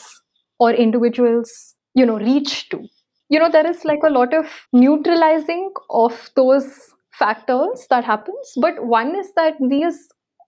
[0.59, 2.83] or individuals, you know, reach to.
[3.29, 6.65] You know, there is like a lot of neutralizing of those
[7.13, 8.53] factors that happens.
[8.59, 10.07] But one is that these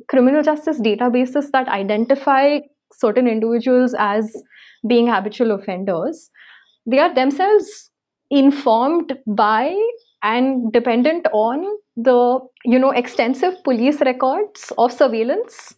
[0.10, 2.60] criminal justice databases that identify
[2.94, 4.32] certain individuals as
[4.88, 6.30] being habitual offenders,
[6.86, 7.92] they are themselves
[8.30, 9.76] informed by
[10.32, 12.20] and dependent on the
[12.66, 15.76] you know extensive police records of surveillance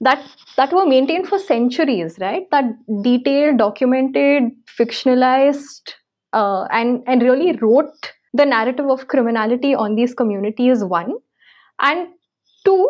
[0.00, 0.24] that
[0.56, 2.46] that were maintained for centuries right?
[2.50, 2.64] That
[3.02, 5.94] detailed documented fictionalized
[6.32, 11.14] uh, and and really wrote the narrative of criminality on these communities one.
[11.80, 12.08] And
[12.64, 12.88] two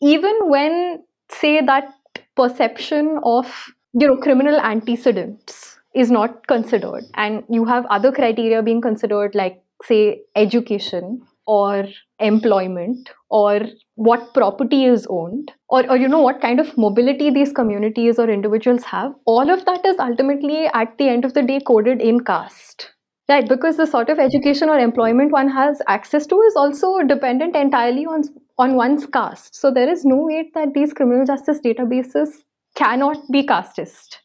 [0.00, 1.92] even when say that
[2.36, 8.80] perception of you know criminal antecedents is not considered and you have other criteria being
[8.80, 11.86] considered like say education or
[12.18, 13.60] employment or
[13.94, 18.28] what property is owned or, or you know what kind of mobility these communities or
[18.28, 22.20] individuals have all of that is ultimately at the end of the day coded in
[22.20, 22.90] caste
[23.28, 27.56] right because the sort of education or employment one has access to is also dependent
[27.56, 28.22] entirely on
[28.58, 29.54] on one's caste.
[29.54, 32.28] So there is no way that these criminal justice databases
[32.74, 34.16] cannot be casteist.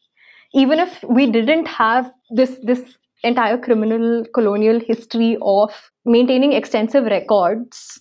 [0.52, 8.00] Even if we didn't have this this entire criminal colonial history of maintaining extensive records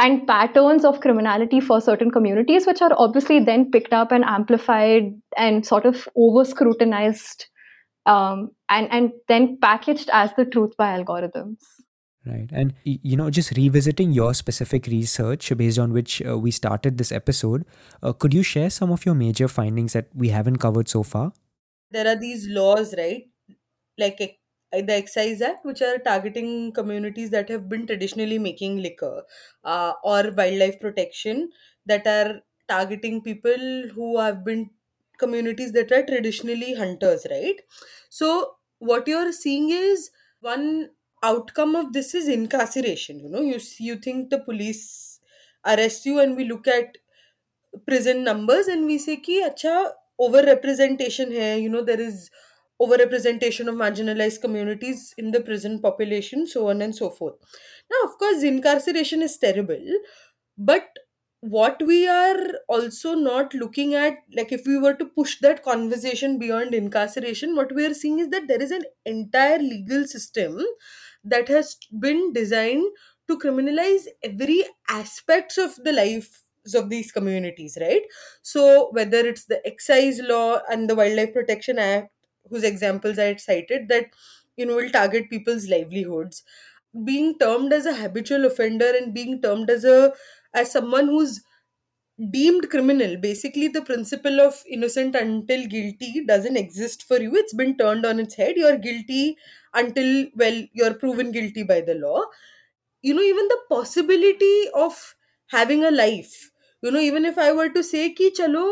[0.00, 5.12] and patterns of criminality for certain communities, which are obviously then picked up and amplified
[5.36, 7.46] and sort of over scrutinized
[8.06, 11.58] um, and, and then packaged as the truth by algorithms.
[12.26, 12.48] Right.
[12.52, 17.12] And, you know, just revisiting your specific research based on which uh, we started this
[17.12, 17.66] episode,
[18.02, 21.32] uh, could you share some of your major findings that we haven't covered so far?
[21.90, 23.24] There are these laws, right?
[23.98, 24.38] Like
[24.80, 29.24] the Excise Act, which are targeting communities that have been traditionally making liquor,
[29.64, 31.50] uh, or wildlife protection
[31.86, 34.70] that are targeting people who have been
[35.18, 37.60] communities that are traditionally hunters, right?
[38.10, 40.10] So, what you're seeing is
[40.40, 40.90] one
[41.22, 45.20] outcome of this is incarceration you know you you think the police
[45.64, 46.98] arrest you and we look at
[47.86, 49.74] prison numbers and we say ki acha
[50.26, 52.30] over representation hai you know there is
[52.80, 57.34] over representation of marginalized communities in the prison population so on and so forth.
[57.90, 59.84] Now of course incarceration is terrible
[60.56, 60.88] but
[61.40, 66.38] what we are also not looking at like if we were to push that conversation
[66.38, 70.58] beyond incarceration what we are seeing is that there is an entire legal system
[71.22, 72.86] that has been designed
[73.28, 76.44] to criminalize every aspects of the lives
[76.74, 78.02] of these communities right?
[78.42, 82.13] So whether it's the excise law and the wildlife protection act
[82.50, 84.06] whose examples i had cited that
[84.56, 86.42] you know will target people's livelihoods.
[87.04, 90.12] Being termed as a habitual offender and being termed as a
[90.54, 91.40] as someone who's
[92.30, 97.34] deemed criminal basically the principle of innocent until guilty doesn't exist for you.
[97.36, 98.54] It's been turned on its head.
[98.56, 99.36] You're guilty
[99.74, 102.22] until well you're proven guilty by the law.
[103.02, 105.14] You know even the possibility of
[105.48, 106.50] having a life
[106.82, 108.62] you know even if i were to say ki chalo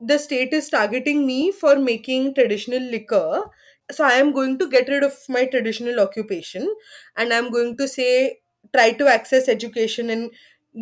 [0.00, 3.42] the state is targeting me for making traditional liquor.
[3.92, 6.68] So i am going to get rid of my traditional occupation
[7.16, 8.40] and i'm going to say
[8.74, 10.30] try to access education and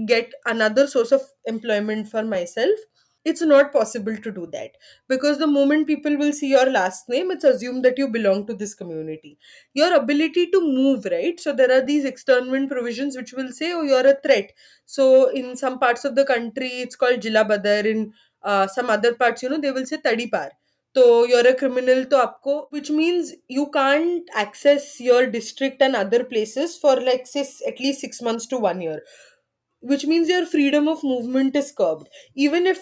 [0.06, 2.78] get another source of employment for myself.
[3.24, 4.72] It's not possible to do that
[5.08, 8.54] because the moment people will see your last name it's assumed that you belong to
[8.54, 9.38] this community.
[9.72, 11.40] Your ability to move right?
[11.40, 14.52] So there are these externment provisions which will say oh you're a threat.
[14.84, 17.86] So in some parts of the country it's called jila badar.
[17.86, 18.12] In
[18.44, 20.48] uh, some other parts you know they will say tadipar
[20.96, 26.22] so you're a criminal to apko which means you can't access your district and other
[26.24, 29.00] places for like say at least 6 months to 1 year
[29.80, 32.80] which means your freedom of movement is curbed even if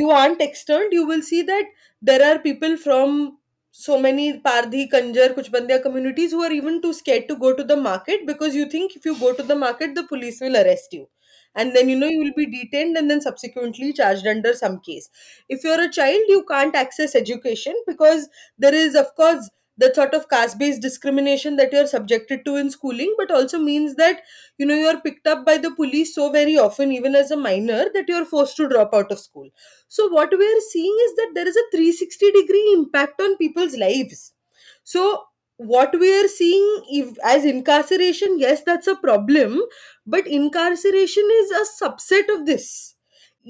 [0.00, 1.64] you aren't externed you will see that
[2.10, 3.38] there are people from
[3.74, 7.76] so many Pardhi, Kanjar, Kuchbandia communities who are even too scared to go to the
[7.76, 11.08] market because you think if you go to the market, the police will arrest you.
[11.54, 15.08] And then you know you will be detained and then subsequently charged under some case.
[15.48, 18.28] If you're a child, you can't access education because
[18.58, 19.48] there is, of course,
[19.78, 23.94] the sort of caste based discrimination that you're subjected to in schooling, but also means
[23.96, 24.20] that
[24.58, 27.86] you know you're picked up by the police so very often, even as a minor,
[27.94, 29.48] that you're forced to drop out of school
[29.88, 33.76] so what we are seeing is that there is a 360 degree impact on people's
[33.76, 34.32] lives
[34.84, 35.24] so
[35.66, 39.60] what we are seeing if, as incarceration yes that's a problem
[40.06, 42.94] but incarceration is a subset of this.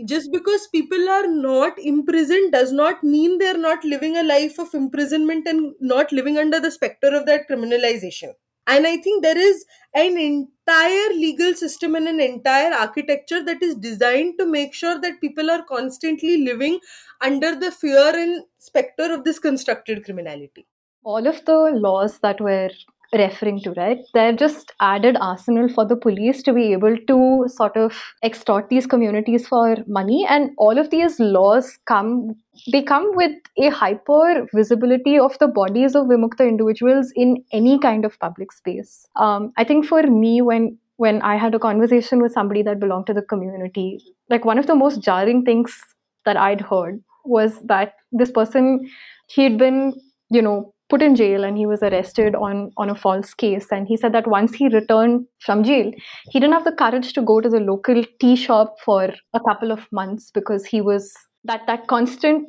[0.06, 4.72] Just because people are not imprisoned does not mean they're not living a life of
[4.74, 8.32] imprisonment and not living under the specter of that criminalization.
[8.66, 13.74] And i think there is an entire legal system and an entire architecture that is
[13.74, 16.78] designed to make sure that people are constantly living
[17.20, 20.66] under the fear and specter of this constructed criminality
[21.05, 22.70] all of the laws that we're
[23.12, 23.98] referring to, right?
[24.14, 27.92] They're just added arsenal for the police to be able to sort of
[28.22, 30.26] extort these communities for money.
[30.28, 32.34] And all of these laws come
[32.70, 38.05] they come with a hyper visibility of the bodies of Vimukta individuals in any kind
[38.05, 39.07] of public space.
[39.16, 43.07] Um, I think for me, when when I had a conversation with somebody that belonged
[43.07, 43.98] to the community,
[44.30, 45.78] like one of the most jarring things
[46.24, 48.88] that I'd heard was that this person
[49.28, 49.94] he'd been,
[50.30, 53.68] you know, put in jail and he was arrested on on a false case.
[53.70, 55.93] And he said that once he returned from jail
[56.30, 59.72] he didn't have the courage to go to the local tea shop for a couple
[59.72, 61.12] of months because he was
[61.45, 62.47] that that constant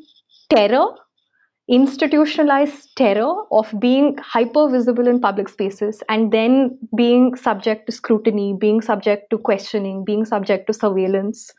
[0.50, 0.88] terror
[1.70, 8.54] institutionalized terror of being hyper visible in public spaces and then being subject to scrutiny
[8.60, 11.52] being subject to questioning being subject to surveillance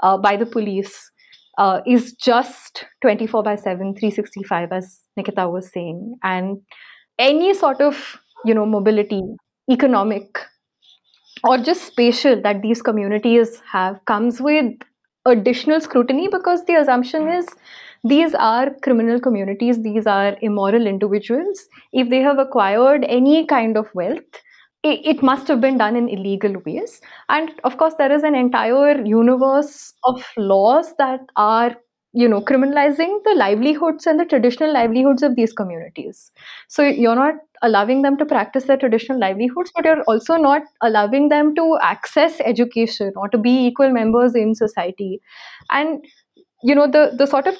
[0.00, 1.10] uh, by the police
[1.58, 6.16] uh, is just 24 by 7 365 as nikita was saying.
[6.22, 6.58] And
[7.18, 9.22] any sort of you know mobility
[9.70, 10.38] economic
[11.44, 14.72] or just spatial that these communities have comes with
[15.26, 17.46] additional scrutiny because the assumption is
[18.04, 21.66] these are criminal communities these are immoral individuals.
[21.92, 24.40] If they have acquired any kind of wealth
[24.92, 27.00] it, must have been done in illegal ways.
[27.28, 31.76] And of course, there is an entire universe of laws that are
[32.12, 36.30] you know criminalizing the livelihoods and the traditional livelihoods of these communities
[36.68, 41.28] so you're not allowing them to practice their traditional livelihoods but you're also not allowing
[41.28, 45.20] them to access education or to be equal members in society
[45.70, 46.06] and
[46.62, 47.56] you know the the sort of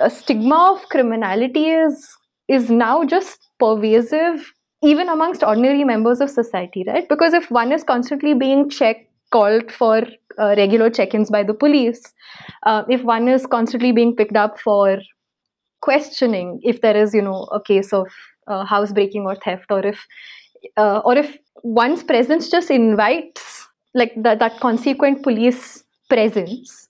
[0.00, 2.16] uh, stigma of criminality is
[2.48, 4.52] is now just pervasive
[4.84, 7.08] even amongst ordinary members of society, right?
[7.08, 10.02] Because if one is constantly being checked, called for
[10.38, 12.12] uh, regular check-ins by the police,
[12.64, 14.98] uh, if one is constantly being picked up for
[15.80, 18.06] questioning, if there is, you know, a case of
[18.46, 20.06] uh, housebreaking or theft, or if,
[20.76, 26.88] uh, or if one's presence just invites like that, that consequent police presence,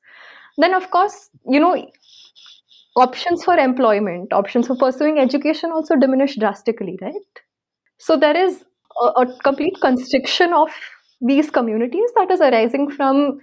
[0.58, 1.90] then of course, you know,
[2.96, 7.44] options for employment, options for pursuing education also diminish drastically, right?
[7.98, 8.64] So there is
[9.00, 10.70] a, a complete constriction of
[11.20, 13.38] these communities that is arising from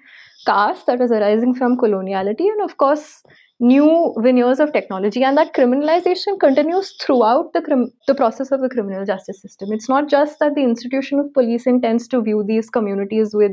[0.45, 3.23] caste, that is arising from coloniality, and of course,
[3.59, 5.23] new veneers of technology.
[5.23, 9.71] And that criminalization continues throughout the, crim- the process of the criminal justice system.
[9.71, 13.51] It's not just that the institution of policing tends to view these communities with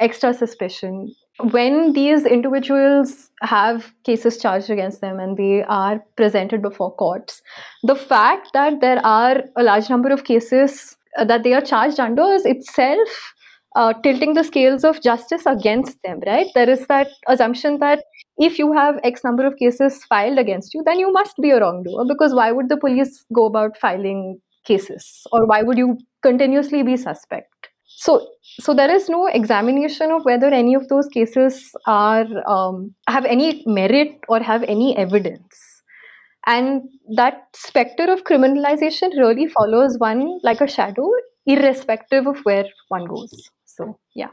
[0.00, 6.94] extra suspicion when these individuals have cases charged against them and they are presented before
[6.94, 7.42] courts,
[7.82, 11.98] the fact that there are a large number of cases uh, that they are charged
[11.98, 13.34] under is itself
[13.76, 16.46] uh, tilting the scales of justice against them, right?
[16.54, 18.04] There is that assumption that
[18.38, 21.60] if you have X number of cases filed against you, then you must be a
[21.60, 26.82] wrongdoer because why would the police go about filing cases or why would you continuously
[26.84, 27.53] be suspect?
[27.96, 28.28] So,
[28.60, 33.62] so there is no examination of whether any of those cases are um, have any
[33.66, 35.82] merit or have any evidence,
[36.46, 36.82] and
[37.16, 41.08] that specter of criminalization really follows one like a shadow,
[41.46, 43.50] irrespective of where one goes.
[43.64, 44.28] So, yeah,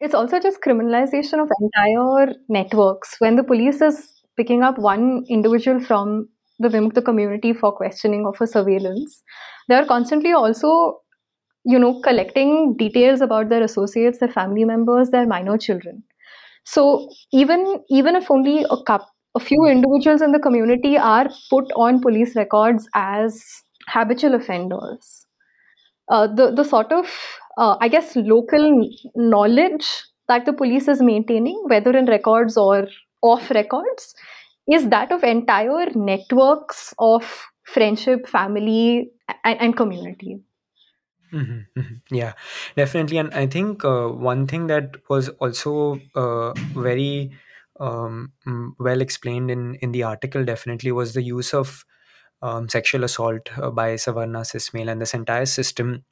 [0.00, 3.16] it's also just criminalization of entire networks.
[3.18, 8.34] When the police is picking up one individual from the Vimukta community for questioning or
[8.34, 9.22] for surveillance,
[9.68, 11.00] they are constantly also
[11.66, 16.02] you know collecting details about their associates their family members their minor children.
[16.64, 21.72] So even even if only a cup a few individuals in the community are put
[21.76, 23.42] on police records as
[23.88, 25.26] habitual offenders
[26.10, 27.06] uh, the the sort of
[27.58, 28.66] uh, i guess local
[29.16, 29.88] knowledge
[30.28, 32.88] that the police is maintaining whether in records or
[33.22, 34.14] off records
[34.72, 37.24] is that of entire networks of
[37.64, 39.10] friendship family
[39.44, 40.38] and, and community
[41.32, 42.14] Mm-hmm, mm-hmm.
[42.14, 42.32] Yeah,
[42.76, 43.18] definitely.
[43.18, 47.32] And I think uh, one thing that was also uh, very
[47.80, 51.84] um, mm, well explained in, in the article definitely was the use of
[52.42, 56.04] um, sexual assault uh, by Savarna cis male and this entire system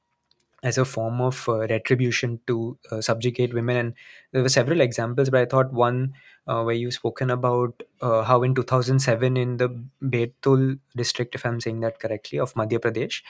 [0.65, 3.77] as a form of uh, retribution to uh, subjugate women.
[3.77, 3.95] And
[4.33, 6.15] there were several examples, but I thought one
[6.47, 9.69] uh, where you've spoken about uh, how in 2007 in the
[10.03, 13.23] Betul district, if I'm saying that correctly, of Madhya Pradesh,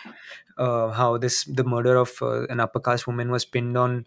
[0.56, 4.06] uh, how this the murder of uh, an upper caste woman was pinned on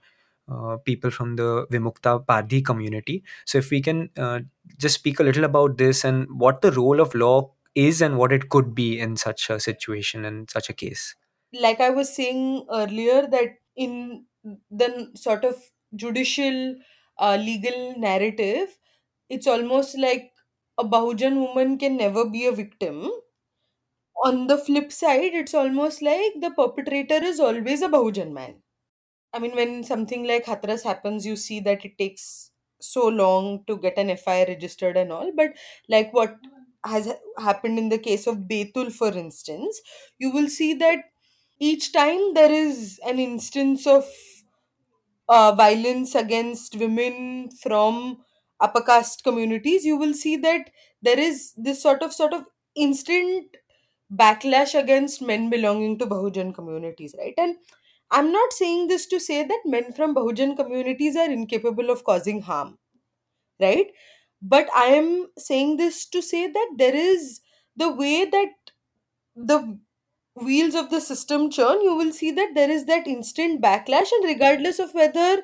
[0.86, 3.21] people from the Vimukta Pardhi community.
[3.43, 4.09] So if we can
[4.78, 8.32] just speak a little about this and what the role of law is and what
[8.32, 11.15] it could be in such a situation and such a case
[11.53, 14.25] like I was saying earlier, that in
[14.71, 15.55] the sort of
[15.95, 16.75] judicial
[17.19, 18.77] uh, legal narrative,
[19.29, 20.31] it's almost like
[20.77, 23.09] a Bahujan woman can never be a victim.
[24.25, 28.61] On the flip side, it's almost like the perpetrator is always a Bahujan man.
[29.33, 33.77] I mean, when something like Hathras happens, you see that it takes so long to
[33.77, 35.31] get an FIR registered and all.
[35.35, 35.53] But
[35.89, 36.37] like what
[36.85, 39.81] has happened in the case of Betul, for instance,
[40.19, 40.99] you will see that
[41.59, 44.05] each time there is an instance of
[45.29, 48.17] uh, violence against women from
[48.59, 50.69] upper caste communities, you will see that
[51.01, 52.43] there is this sort of sort of
[52.75, 53.57] instant
[54.13, 57.33] backlash against men belonging to Bahujan communities, right?
[57.37, 57.57] And
[58.11, 62.41] I'm not saying this to say that men from Bahujan communities are incapable of causing
[62.41, 62.77] harm,
[63.61, 63.87] right?
[64.41, 67.41] But I am saying this to say that there is
[67.75, 68.49] the way that
[69.35, 69.79] the
[70.43, 74.23] wheels of the system churn, you will see that there is that instant backlash, and
[74.25, 75.43] regardless of whether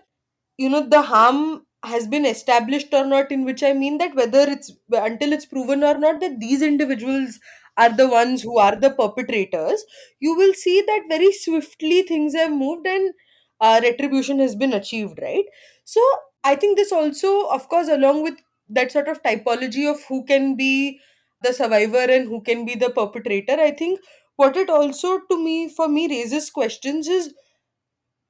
[0.58, 4.42] you know the harm has been established or not, in which I mean that whether
[4.50, 7.40] it's until it's proven or not that these individuals
[7.78, 9.84] are the ones who are the perpetrators,
[10.20, 13.14] you will see that very swiftly things have moved and
[13.60, 15.46] uh, retribution has been achieved, right?
[15.84, 16.02] So
[16.44, 18.36] I think this also, of course, along with
[18.70, 21.00] that sort of typology of who can be
[21.42, 24.00] the survivor and who can be the perpetrator, I think
[24.36, 27.34] what it also to me for me raises questions is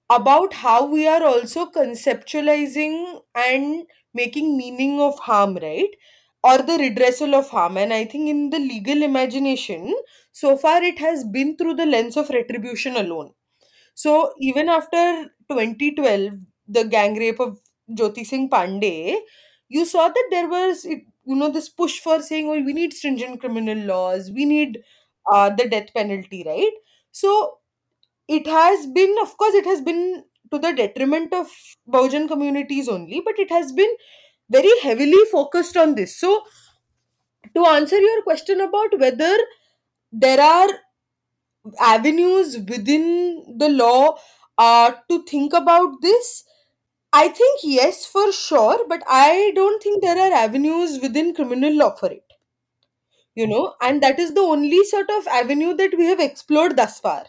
[0.10, 5.90] about how we are also conceptualizing and making meaning of harm right?
[6.44, 7.78] Or the redressal of harm.
[7.78, 9.94] And i think in the legal imagination
[10.32, 13.32] so far it has been through the lens of retribution alone.
[13.96, 16.34] So even after 2012
[16.68, 17.60] the gang rape of
[17.92, 19.18] jyoti singh pandey
[19.70, 23.40] you saw that there was you know this push for saying oh we need stringent
[23.40, 24.32] criminal laws.
[24.32, 24.80] We need
[25.32, 26.72] uh, the death penalty right
[27.12, 27.58] so
[28.28, 31.50] it has been of course it has been to the detriment of
[31.92, 33.94] Bahujan communities only but it has been
[34.50, 36.44] very heavily focused on this so
[37.56, 39.36] to answer your question about whether
[40.12, 40.70] there are
[41.80, 44.18] avenues within the law
[44.58, 46.46] uh, to think about this
[47.14, 51.96] I think yes, for sure, but I don't think there are avenues within criminal law
[51.96, 52.33] for it.
[53.36, 57.00] You know, and that is the only sort of avenue that we have explored thus
[57.00, 57.28] far.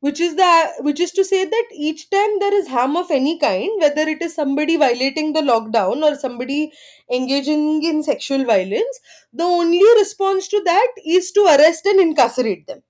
[0.00, 3.36] Which is the which is to say that each time there is harm of any
[3.38, 6.72] kind, whether it is somebody violating the lockdown or somebody
[7.10, 9.00] engaging in sexual violence,
[9.32, 12.82] the only response to that is to arrest and incarcerate them.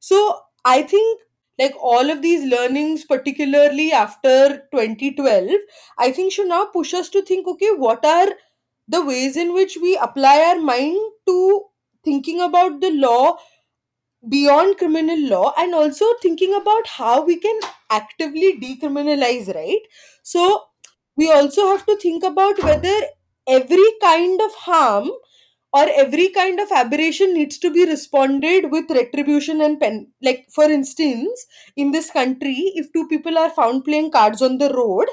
[0.00, 1.20] So I think
[1.58, 5.50] like all of these learnings, particularly after 2012,
[5.98, 8.28] I think should now push us to think okay, what are
[8.88, 11.62] the ways in which we apply our mind to
[12.04, 13.36] thinking about the law
[14.28, 17.58] beyond criminal law and also thinking about how we can
[17.90, 19.80] actively decriminalize, right?
[20.22, 20.64] So
[21.16, 22.96] we also have to think about whether
[23.46, 25.10] every kind of harm
[25.72, 30.64] or every kind of aberration needs to be responded with retribution and pen like for
[30.70, 35.06] instance in this country if two people are found playing cards on the road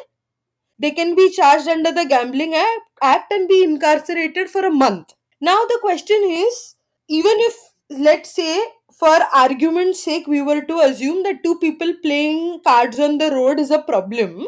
[0.81, 5.13] they can be charged under the gambling act, and be incarcerated for a month.
[5.39, 6.75] Now the question is
[7.09, 7.55] even if
[7.89, 8.63] let's say
[8.97, 13.59] for argument's sake we were to assume that two people playing cards on the road
[13.59, 14.45] is a problem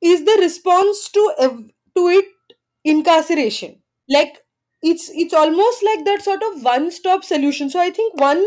[0.00, 1.64] is the response to
[1.96, 2.26] to it
[2.84, 3.80] incarceration?
[4.08, 4.42] Like
[4.82, 7.70] it's it's almost like that sort of one stop solution.
[7.70, 8.44] So i think one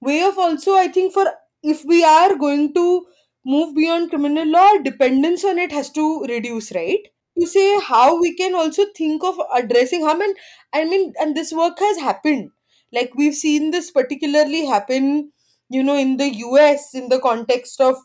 [0.00, 1.26] way of also i think for
[1.62, 3.06] if we are going to
[3.44, 7.00] move beyond criminal law dependence on it has to reduce right?
[7.38, 10.36] To say how we can also think of addressing harm and
[10.74, 12.50] i mean and this work has happened.
[12.92, 15.32] Like we've seen this particularly happen
[15.68, 17.96] you know in the us in the context of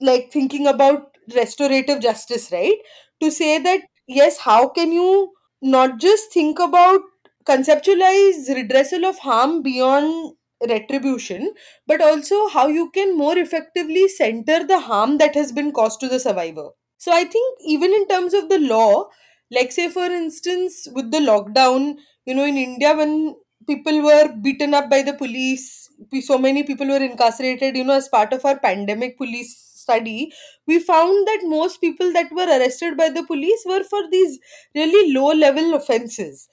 [0.00, 2.76] like thinking about restorative justice right?
[3.20, 7.00] To say that yes how can you not just think about
[7.46, 10.34] conceptualize redressal of harm beyond
[10.68, 11.54] retribution
[11.86, 16.08] but also how you can more effectively center the harm that has been caused to
[16.08, 16.70] the survivor.
[16.98, 19.08] So i think even in terms of the law
[19.50, 21.96] like say for instance with the lockdown
[22.26, 23.34] you know in india when
[23.68, 25.88] people were beaten up by the police
[26.22, 29.52] so many people were incarcerated you know as part of our pandemic police
[29.82, 30.32] study
[30.66, 34.38] we found that most people that were arrested by the police were for these
[34.74, 36.48] really low level offenses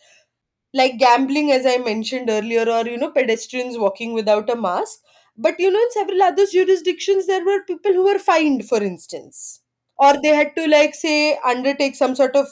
[0.80, 5.00] like gambling as i mentioned earlier or you know pedestrians walking without a mask.
[5.38, 9.62] But you know in several other jurisdictions there were people who were fined for instance.
[9.98, 12.48] Or they had to like say undertake some sort of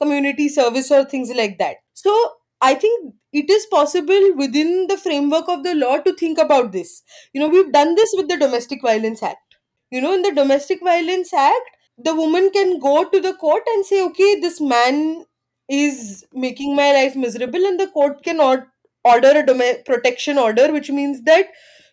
[0.00, 1.76] community service or things like that.
[1.94, 2.14] So
[2.62, 7.02] i think it is possible within the framework of the law to think about this.
[7.32, 9.56] You know we've done this with the domestic violence act.
[9.90, 13.86] You know in the domestic violence act the woman can go to the court and
[13.86, 15.24] say okay this man
[15.68, 18.66] is making my life miserable and the court cannot
[19.04, 21.46] order a protection order which means that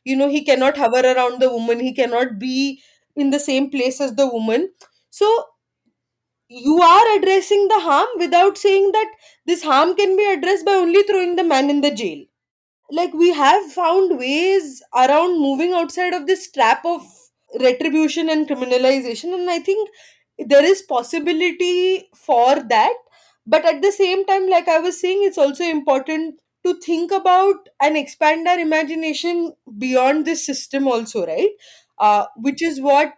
[0.03, 2.81] you know he cannot hover around the woman he cannot be
[3.15, 4.71] in the same place as the woman.
[5.09, 5.45] So
[6.47, 9.11] you are addressing the harm without saying that
[9.45, 12.25] this harm can be addressed by only throwing the man in the jail.
[12.91, 17.03] Like we have found ways around moving outside of this trap of
[17.61, 19.89] retribution and criminalization and i think
[20.39, 22.93] there is possibility for that
[23.45, 26.35] but at the same time like i was saying it's also important
[26.65, 31.49] to think about and expand our imagination beyond this system also right?
[31.97, 33.13] Uh, which is what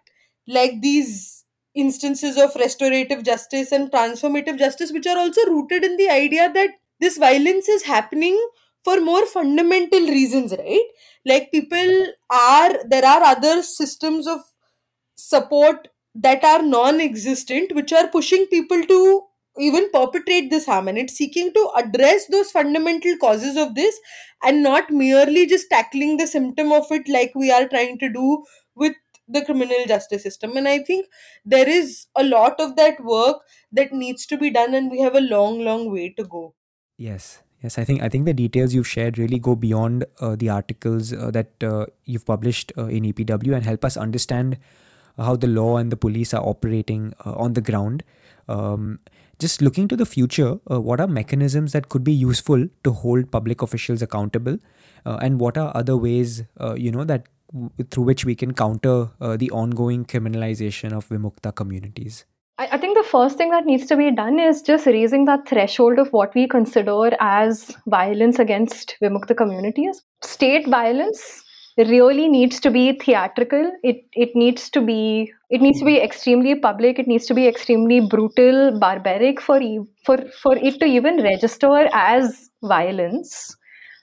[0.48, 1.44] like these
[1.76, 6.70] instances of restorative justice and transformative justice which are also rooted in the idea that
[7.00, 8.40] this violence is happening
[8.84, 10.86] for more fundamental reasons right?
[11.26, 14.40] Like people are there are other systems of
[15.16, 19.24] support that are non-existent which are pushing people to
[19.58, 24.00] even perpetrate this harm and it's seeking to address those fundamental causes of this
[24.44, 28.44] and not merely just tackling the symptom of it like we are trying to do
[28.76, 28.94] with
[29.28, 31.06] the criminal justice system and i think
[31.46, 33.38] there is a lot of that work
[33.72, 36.54] that needs to be done and we have a long long way to go
[36.98, 37.78] Yes, yes.
[37.78, 41.32] I think I think the details you've shared really go beyond uh, the articles uh,
[41.32, 44.58] that uh, you've published uh, in EPW and help us understand
[45.18, 48.04] how the law and the police are operating uh, on the ground.
[48.48, 49.00] Um,
[49.40, 53.32] just looking to the future, uh, what are mechanisms that could be useful to hold
[53.32, 54.58] public officials accountable,
[55.06, 58.54] uh, and what are other ways uh, you know that w- through which we can
[58.54, 62.26] counter uh, the ongoing criminalization of Vimukta communities?
[62.58, 65.48] I, I think the first thing that needs to be done is just raising that
[65.48, 70.04] threshold of what we consider as violence against Vimukta communities.
[70.22, 71.43] State violence
[71.78, 73.72] really needs to be theatrical.
[73.84, 77.00] It it needs to be it needs to be extremely public.
[77.00, 79.60] It needs to be extremely brutal, barbaric for
[80.06, 83.56] for for it to even register as violence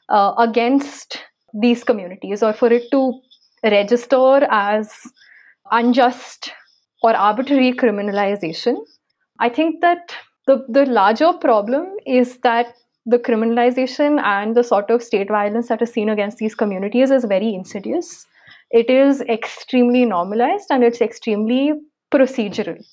[0.09, 1.19] uh, against
[1.53, 3.21] these communities, or for it to
[3.63, 4.93] register as
[5.71, 6.53] unjust
[7.03, 8.77] or arbitrary criminalization.
[9.39, 10.15] I think that
[10.47, 12.75] the, the larger problem is that
[13.11, 17.25] the criminalization and the sort of state violence that is seen against these communities is
[17.25, 18.27] very insidious.
[18.71, 21.73] It is extremely normalized and it's extremely
[22.13, 22.85] procedural.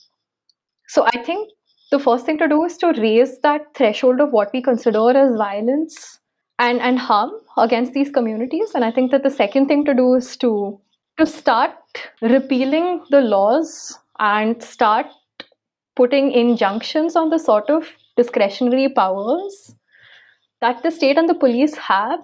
[0.87, 1.49] So I think
[1.91, 5.37] the first thing to do is to raise that threshold of what we consider as
[5.37, 6.19] violence
[6.57, 8.71] and, and harm against these communities.
[8.73, 10.79] And I think that the second thing to do is to
[11.17, 11.71] to start
[12.21, 15.07] repealing the laws and start
[15.95, 19.73] putting injunctions on the sort of discretionary powers
[20.61, 22.19] that the state and the police have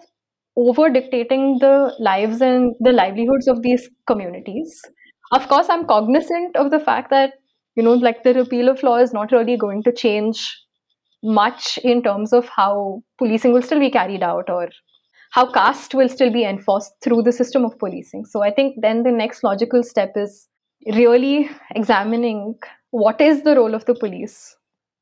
[0.56, 4.82] over dictating the lives and the livelihoods of these communities.
[5.32, 7.34] Of course, I'm cognizant of the fact that,
[7.76, 10.56] you know, like the repeal of law is not really going to change
[11.24, 14.70] much in terms of how policing will still be carried out or
[15.32, 18.26] how caste will still be enforced through the system of policing.
[18.26, 20.48] So I think then the next logical step is
[20.86, 22.56] really examining
[22.92, 24.56] what is the role of the police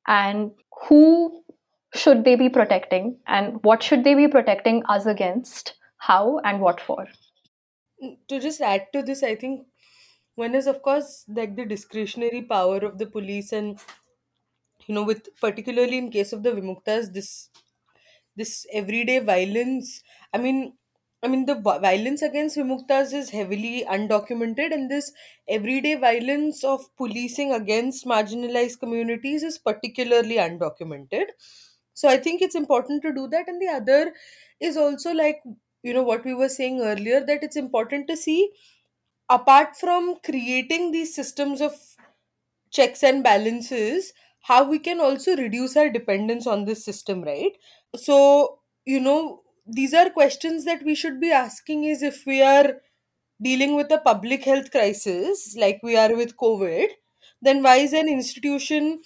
[0.07, 0.51] and
[0.87, 1.40] who
[1.95, 3.19] should they be protecting?
[3.27, 7.07] And what should they be protecting us against, how and what for.
[8.27, 9.67] To just add to this, I think
[10.35, 13.79] one is of course like the discretionary power of the police and
[14.87, 17.31] you know with particularly in case of the vimuktas this
[18.41, 19.91] this everyday violence
[20.33, 20.59] i mean
[21.23, 25.11] i mean the vi- violence against vimuktas is heavily undocumented and this
[25.57, 31.27] everyday violence of policing against marginalized communities is particularly undocumented
[31.93, 33.47] so i think it's important to do that.
[33.47, 34.13] And the other
[34.59, 35.41] is also like
[35.83, 38.51] you know what we were saying earlier that it's important to see
[39.29, 41.73] apart from creating these systems of
[42.71, 44.13] checks and balances
[44.43, 47.57] how we can also reduce our dependence on this system right?
[47.95, 52.75] So you know these are questions that we should be asking is if we are
[53.41, 56.89] dealing with a public health crisis like we are with covid
[57.41, 59.01] then why is an institution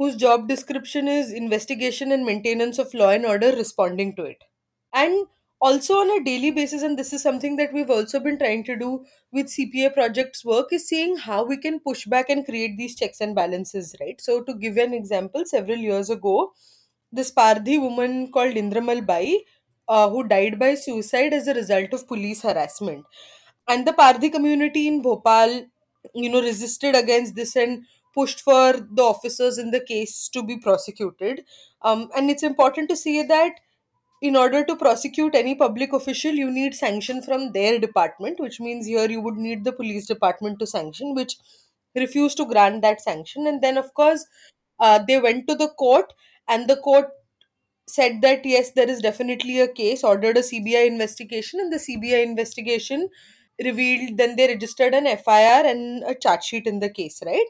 [0.00, 4.44] whose job description is investigation and maintenance of law and order responding to it
[4.92, 5.26] and
[5.60, 8.76] also on a daily basis and this is something that we've also been trying to
[8.76, 8.90] do
[9.32, 13.20] with cpa projects work is seeing how we can push back and create these checks
[13.20, 16.52] and balances right so to give an example several years ago
[17.12, 19.40] this Pardhi woman called Indramal Bai,
[19.88, 23.04] uh, who died by suicide as a result of police harassment.
[23.68, 25.66] And the Pardhi community in Bhopal,
[26.14, 27.84] you know, resisted against this and
[28.14, 31.44] pushed for the officers in the case to be prosecuted.
[31.82, 33.52] Um, and it's important to say that
[34.22, 38.86] in order to prosecute any public official, you need sanction from their department, which means
[38.86, 41.36] here you would need the police department to sanction, which
[41.96, 43.46] refused to grant that sanction.
[43.46, 44.26] And then, of course,
[44.78, 46.12] uh, they went to the court,
[46.48, 47.08] and the court
[47.88, 52.22] said that yes, there is definitely a case, ordered a CBI investigation, and the CBI
[52.22, 53.08] investigation
[53.62, 57.46] revealed then they registered an FIR and a charge sheet in the case, right?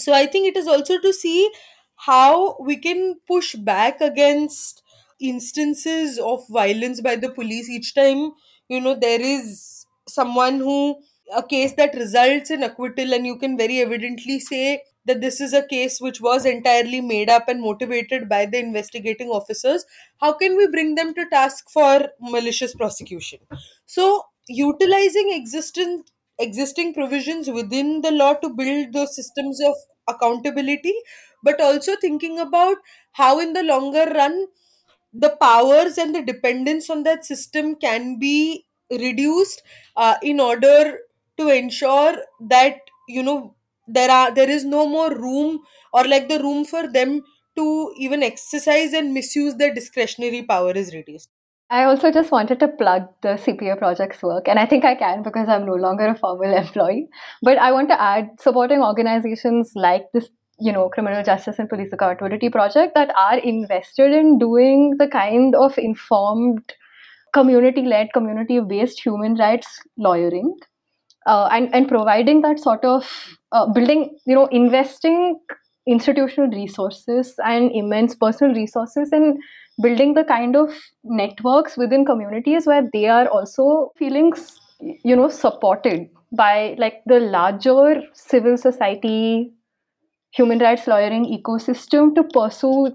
[0.00, 1.50] So I think it is also to see
[1.96, 4.82] how we can push back against
[5.20, 7.68] instances of violence by the police.
[7.70, 8.32] Each time
[8.68, 10.96] you know there is someone who
[11.34, 15.52] a case that results in acquittal and you can very evidently say that this is
[15.52, 19.84] a case which was entirely made up and motivated by the investigating officers.
[20.20, 23.40] How can we bring them to task for malicious prosecution?
[23.86, 26.04] So utilizing existing
[26.38, 29.74] existing provisions within the law to build those systems of
[30.08, 30.94] accountability
[31.42, 32.76] but also thinking about
[33.12, 34.46] how in the longer run
[35.12, 39.62] the powers and the dependence on that system can be reduced
[39.96, 40.98] uh, in order
[41.38, 42.78] to ensure that
[43.08, 43.54] you know
[43.88, 45.60] there are there is no more room
[45.92, 47.22] or like the room for them
[47.56, 51.30] to even exercise and misuse their discretionary power is reduced
[51.68, 55.22] I also just wanted to plug the CPA project's work, and I think I can
[55.22, 57.08] because I'm no longer a formal employee.
[57.42, 60.28] But I want to add supporting organizations like this,
[60.60, 65.56] you know, Criminal Justice and Police Accountability Project that are invested in doing the kind
[65.56, 66.72] of informed,
[67.34, 70.56] community led, community based human rights lawyering.
[71.26, 75.36] Uh, and, and providing that sort of uh, building, you know, investing
[75.84, 79.36] institutional resources and immense personal resources in
[79.80, 80.70] building the kind of
[81.04, 84.32] networks within communities where they are also feeling
[84.80, 89.52] you know supported by like the larger civil society
[90.32, 92.90] human rights lawyering ecosystem to pursue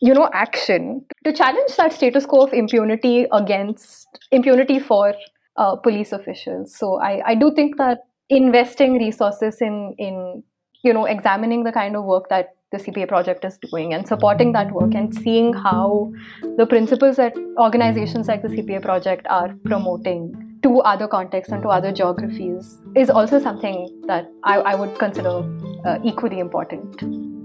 [0.00, 1.04] you know action.
[1.24, 5.14] To challenge that status quo of impunity against impunity for
[5.56, 6.76] uh, police officials.
[6.76, 7.98] So I, I do think that
[8.28, 10.42] investing resources in in
[10.84, 14.52] you know examining the kind of work that the CPA project is doing and supporting
[14.52, 16.12] that work and seeing how
[16.56, 21.68] the principles that organizations like the CPA project are promoting to other contexts and to
[21.68, 25.44] other geographies is also something that I, I would consider
[25.86, 27.37] uh, equally important.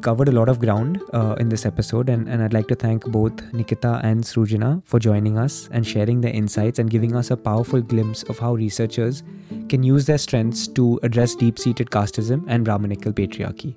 [0.00, 3.04] Covered a lot of ground uh, in this episode, and, and I'd like to thank
[3.06, 7.36] both Nikita and Srujana for joining us and sharing their insights and giving us a
[7.36, 9.24] powerful glimpse of how researchers
[9.68, 13.74] can use their strengths to address deep seated casteism and Brahminical patriarchy.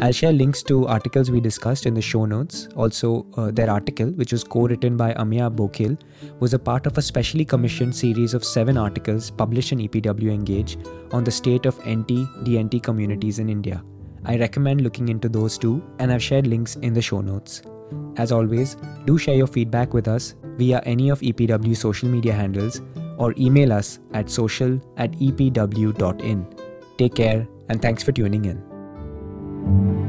[0.00, 2.68] I'll share links to articles we discussed in the show notes.
[2.76, 5.98] Also, uh, their article, which was co written by Ameya Bokil,
[6.40, 10.76] was a part of a specially commissioned series of seven articles published in EPW Engage
[11.12, 13.82] on the state of NT DNT communities in India.
[14.24, 17.62] I recommend looking into those too, and I've shared links in the show notes.
[18.16, 22.80] As always, do share your feedback with us via any of EPW's social media handles
[23.18, 26.46] or email us at social at epw.in.
[26.98, 30.01] Take care and thanks for tuning in.